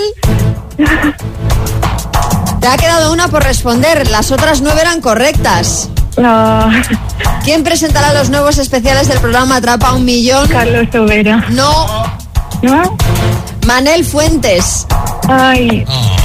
Te 2.60 2.66
ha 2.66 2.76
quedado 2.76 3.12
una 3.12 3.28
por 3.28 3.42
responder, 3.42 4.08
las 4.10 4.30
otras 4.30 4.60
nueve 4.60 4.80
eran 4.80 5.00
correctas. 5.00 5.88
No. 6.16 6.70
¿Quién 7.44 7.62
presentará 7.62 8.12
los 8.12 8.30
nuevos 8.30 8.58
especiales 8.58 9.08
del 9.08 9.18
programa 9.20 9.56
Atrapa 9.56 9.92
un 9.92 10.04
Millón? 10.04 10.48
Carlos 10.48 10.88
Sobera. 10.92 11.44
No, 11.50 12.08
¿No? 12.62 12.96
Manel 13.66 14.04
Fuentes. 14.04 14.86
Ay. 15.28 15.84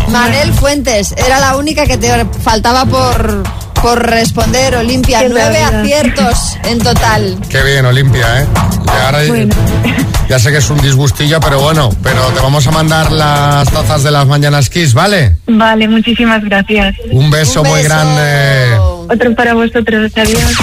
Manel 0.09 0.53
Fuentes, 0.53 1.13
era 1.13 1.39
la 1.39 1.57
única 1.57 1.85
que 1.85 1.97
te 1.97 2.25
faltaba 2.25 2.85
por, 2.85 3.43
por 3.83 4.01
responder, 4.01 4.77
Olimpia. 4.77 5.19
Qué 5.19 5.29
Nueve 5.29 5.61
aciertos 5.61 6.57
en 6.63 6.79
total. 6.79 7.37
¡Qué 7.49 7.61
bien, 7.63 7.85
Olimpia, 7.85 8.41
eh! 8.41 8.47
Y 8.85 9.05
ahora 9.05 9.19
Bueno. 9.27 9.53
ya 10.29 10.39
sé 10.39 10.51
que 10.51 10.57
es 10.59 10.69
un 10.69 10.81
disgustillo, 10.81 11.41
pero 11.41 11.59
bueno, 11.59 11.89
pero 12.01 12.21
te 12.29 12.39
vamos 12.39 12.65
a 12.65 12.71
mandar 12.71 13.11
las 13.11 13.69
tazas 13.69 14.03
de 14.03 14.11
las 14.11 14.25
mañanas 14.25 14.69
Kiss, 14.69 14.93
¿vale? 14.93 15.35
Vale, 15.47 15.89
muchísimas 15.89 16.41
gracias. 16.45 16.95
Un 17.11 17.29
beso, 17.29 17.61
Un 17.61 17.67
muy 17.67 17.83
grande. 17.83 18.77
Otro 19.09 19.35
para 19.35 19.53
vosotros. 19.53 20.11
Adiós. 20.15 20.53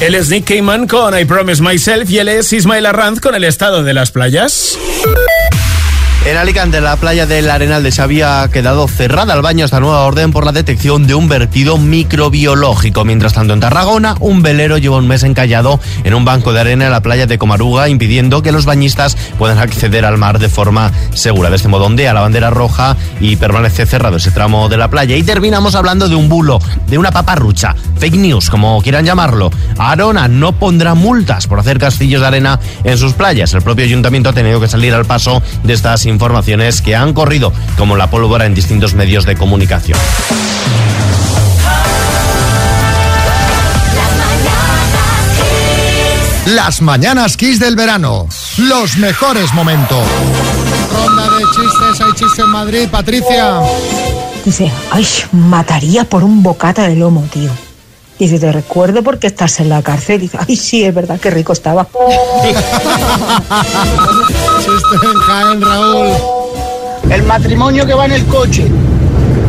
Él 0.00 0.16
es 0.16 0.28
Nick 0.28 0.46
Cayman 0.46 0.88
con 0.88 1.18
I 1.18 1.24
Promise 1.24 1.62
Myself 1.62 2.10
y 2.10 2.18
él 2.18 2.28
es 2.28 2.52
Ismael 2.52 2.86
Arranz 2.86 3.20
con 3.20 3.34
el 3.36 3.44
estado 3.44 3.84
de 3.84 3.94
las 3.94 4.10
playas. 4.10 4.76
En 6.24 6.36
Alicante, 6.36 6.80
la 6.80 6.94
playa 6.94 7.26
del 7.26 7.50
Arenal 7.50 7.82
de 7.82 7.90
Xavi 7.90 8.22
ha 8.22 8.48
quedado 8.48 8.86
cerrada 8.86 9.32
al 9.32 9.42
baño 9.42 9.64
esta 9.64 9.80
nueva 9.80 10.02
orden 10.02 10.30
por 10.30 10.46
la 10.46 10.52
detección 10.52 11.08
de 11.08 11.16
un 11.16 11.28
vertido 11.28 11.78
microbiológico. 11.78 13.04
Mientras 13.04 13.32
tanto, 13.32 13.54
en 13.54 13.58
Tarragona, 13.58 14.14
un 14.20 14.40
velero 14.40 14.78
lleva 14.78 14.98
un 14.98 15.08
mes 15.08 15.24
encallado 15.24 15.80
en 16.04 16.14
un 16.14 16.24
banco 16.24 16.52
de 16.52 16.60
arena 16.60 16.84
en 16.84 16.92
la 16.92 17.02
playa 17.02 17.26
de 17.26 17.38
Comaruga, 17.38 17.88
impidiendo 17.88 18.40
que 18.40 18.52
los 18.52 18.66
bañistas 18.66 19.16
puedan 19.36 19.58
acceder 19.58 20.04
al 20.04 20.16
mar 20.16 20.38
de 20.38 20.48
forma 20.48 20.92
segura. 21.12 21.50
De 21.50 21.56
este 21.56 21.66
modo, 21.66 21.86
ondea 21.86 22.14
la 22.14 22.20
bandera 22.20 22.50
roja 22.50 22.96
y 23.18 23.34
permanece 23.34 23.84
cerrado 23.84 24.18
ese 24.18 24.30
tramo 24.30 24.68
de 24.68 24.76
la 24.76 24.88
playa. 24.88 25.16
Y 25.16 25.24
terminamos 25.24 25.74
hablando 25.74 26.08
de 26.08 26.14
un 26.14 26.28
bulo, 26.28 26.60
de 26.86 26.98
una 26.98 27.10
paparrucha, 27.10 27.74
fake 27.98 28.14
news, 28.14 28.48
como 28.48 28.80
quieran 28.80 29.04
llamarlo. 29.04 29.50
Arona 29.76 30.28
no 30.28 30.52
pondrá 30.52 30.94
multas 30.94 31.48
por 31.48 31.58
hacer 31.58 31.80
castillos 31.80 32.20
de 32.20 32.28
arena 32.28 32.60
en 32.84 32.96
sus 32.96 33.14
playas. 33.14 33.52
El 33.54 33.62
propio 33.62 33.84
ayuntamiento 33.84 34.28
ha 34.28 34.32
tenido 34.32 34.60
que 34.60 34.68
salir 34.68 34.94
al 34.94 35.04
paso 35.04 35.42
de 35.64 35.72
estas 35.72 36.06
informaciones 36.12 36.80
que 36.82 36.94
han 36.94 37.12
corrido 37.12 37.52
como 37.76 37.96
la 37.96 38.10
pólvora 38.10 38.46
en 38.46 38.54
distintos 38.54 38.94
medios 38.94 39.24
de 39.24 39.36
comunicación. 39.36 39.98
Las 46.46 46.82
mañanas 46.82 47.36
Kiss 47.36 47.60
del 47.60 47.76
verano. 47.76 48.26
Los 48.58 48.96
mejores 48.98 49.54
momentos. 49.54 50.04
Ronda 50.92 51.22
de 51.30 51.44
chistes, 51.44 52.00
hay 52.00 52.12
chistes 52.14 52.38
en 52.40 52.48
Madrid, 52.50 52.88
Patricia. 52.90 53.60
Dice, 54.44 54.72
ay, 54.90 55.06
mataría 55.30 56.04
por 56.04 56.24
un 56.24 56.42
bocata 56.42 56.88
de 56.88 56.96
lomo, 56.96 57.22
tío. 57.32 57.50
Dice, 58.18 58.38
te 58.38 58.52
recuerdo 58.52 59.02
porque 59.02 59.26
estás 59.26 59.58
en 59.60 59.68
la 59.68 59.82
cárcel. 59.82 60.20
Dice, 60.20 60.38
ay, 60.46 60.56
sí, 60.56 60.84
es 60.84 60.94
verdad, 60.94 61.18
qué 61.20 61.30
rico 61.30 61.52
estaba. 61.52 61.88
Chiste 64.58 64.96
en 65.02 65.18
Jaén, 65.20 65.60
Raúl. 65.60 66.08
El 67.10 67.22
matrimonio 67.24 67.84
que 67.84 67.94
va 67.94 68.04
en 68.06 68.12
el 68.12 68.24
coche 68.26 68.66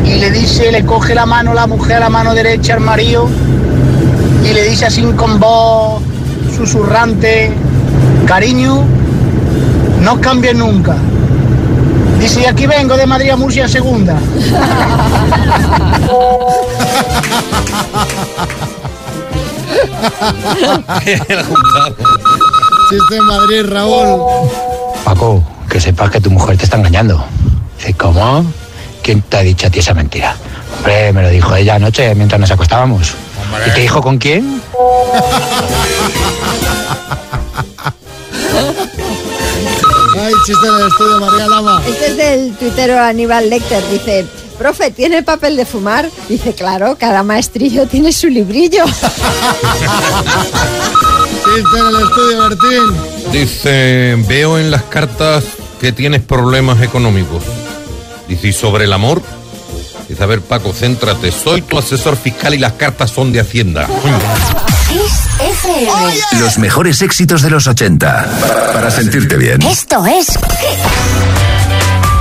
y 0.06 0.16
le 0.16 0.32
dice, 0.32 0.72
le 0.72 0.86
coge 0.86 1.16
la 1.16 1.26
mano 1.26 1.54
la 1.54 1.68
mujer 1.68 1.98
a 1.98 2.00
la 2.02 2.10
mano 2.10 2.34
derecha 2.34 2.74
al 2.74 2.82
marido 2.82 3.30
y 4.44 4.54
le 4.54 4.64
dice 4.64 4.86
así 4.86 5.04
con 5.16 5.40
voz 5.40 6.02
susurrante, 6.56 7.52
cariño, 8.26 8.84
no 10.02 10.20
cambies 10.20 10.56
nunca. 10.56 10.98
Y 12.24 12.46
aquí 12.46 12.66
vengo 12.68 12.96
de 12.96 13.06
Madrid 13.06 13.32
a 13.32 13.36
Murcia 13.36 13.68
segunda. 13.68 14.18
Chiste 22.90 23.18
en 23.18 23.26
Madrid, 23.26 23.66
Raúl. 23.68 24.22
Paco, 25.04 25.44
que 25.70 25.82
sepas 25.82 26.12
que 26.12 26.22
tu 26.22 26.32
mujer 26.32 26.58
te 26.58 26.64
está 26.64 26.78
engañando. 26.78 27.26
Dice, 27.78 27.94
¿cómo? 27.94 28.46
¿Quién 29.02 29.22
te 29.22 29.38
ha 29.38 29.42
dicho 29.42 29.68
a 29.68 29.70
ti 29.70 29.80
esa 29.80 29.94
mentira? 29.94 30.38
Hombre, 30.78 31.12
me 31.12 31.24
lo 31.24 31.30
dijo 31.30 31.54
ella 31.54 31.76
anoche 31.76 32.16
mientras 32.16 32.40
nos 32.40 32.52
acostábamos. 32.52 33.16
¿Y 33.68 33.72
te 33.72 33.82
dijo 33.82 34.02
con 34.02 34.18
quién? 34.18 34.62
chiste 40.46 40.68
en 40.68 40.76
el 40.76 40.88
estudio, 40.88 41.20
María 41.20 41.48
Lama. 41.48 41.82
Este 41.88 42.08
es 42.08 42.18
del 42.18 42.54
tuitero 42.56 43.00
Aníbal 43.00 43.50
Lecter. 43.50 43.82
Dice, 43.90 44.26
profe, 44.58 44.92
¿tiene 44.92 45.24
papel 45.24 45.56
de 45.56 45.66
fumar? 45.66 46.10
Dice, 46.28 46.54
claro, 46.54 46.98
cada 47.00 47.24
maestrillo 47.24 47.88
tiene 47.88 48.12
su 48.12 48.28
librillo. 48.28 48.84
Chiste 51.46 51.80
en 51.80 51.86
el 51.88 51.96
estudio, 52.04 52.50
Bertín. 52.50 52.94
Dice, 53.32 54.18
veo 54.28 54.60
en 54.60 54.70
las 54.72 54.84
cartas 54.84 55.46
que 55.80 55.94
tienes 55.94 56.22
problemas 56.22 56.82
económicos. 56.82 57.44
Dice, 58.28 58.50
¿y 58.50 58.54
sobre 58.54 58.86
el 58.86 58.94
amor? 58.94 59.22
Dice, 60.10 60.24
a 60.24 60.26
ver, 60.26 60.42
Paco, 60.42 60.74
céntrate. 60.74 61.32
Soy 61.32 61.62
tu 61.62 61.78
asesor 61.78 62.18
fiscal 62.18 62.54
y 62.54 62.58
las 62.58 62.74
cartas 62.74 63.12
son 63.12 63.32
de 63.32 63.40
Hacienda. 63.40 63.88
Kiss 64.94 65.28
FM. 65.40 66.40
Los 66.40 66.60
mejores 66.60 67.02
éxitos 67.02 67.42
de 67.42 67.50
los 67.50 67.66
80. 67.66 68.38
Para, 68.40 68.74
para 68.74 68.92
sentirte 68.92 69.38
bien. 69.38 69.60
Esto 69.64 70.06
es. 70.06 70.28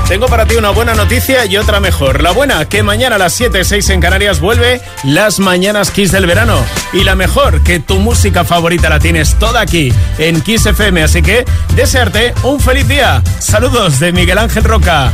Tengo 0.09 0.27
para 0.27 0.47
ti 0.47 0.55
una 0.55 0.71
buena 0.71 0.95
noticia 0.95 1.45
y 1.45 1.59
otra 1.59 1.81
mejor. 1.81 2.23
La 2.23 2.31
buena, 2.31 2.65
que 2.65 2.83
mañana 2.83 3.17
a 3.17 3.19
las 3.19 3.35
7, 3.35 3.63
6 3.63 3.91
en 3.91 4.01
Canarias 4.01 4.41
vuelve 4.41 4.81
las 5.05 5.39
Mañanas 5.39 5.91
Kiss 5.91 6.13
del 6.13 6.25
verano. 6.25 6.65
Y 6.95 7.05
la 7.05 7.15
mejor, 7.15 7.63
que 7.63 7.79
tu 7.79 7.99
música 7.99 8.43
favorita 8.43 8.89
la 8.89 9.01
tienes 9.01 9.39
toda 9.39 9.61
aquí, 9.61 9.93
en 10.17 10.41
Kiss 10.41 10.65
FM. 10.65 11.03
Así 11.03 11.21
que, 11.21 11.45
desearte 11.77 12.33
un 12.43 12.59
feliz 12.59 12.89
día. 12.89 13.23
Saludos 13.39 14.01
de 14.01 14.13
Miguel 14.13 14.39
Ángel 14.39 14.65
Roca. 14.65 15.13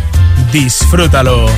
Disfrútalo. 0.53 1.49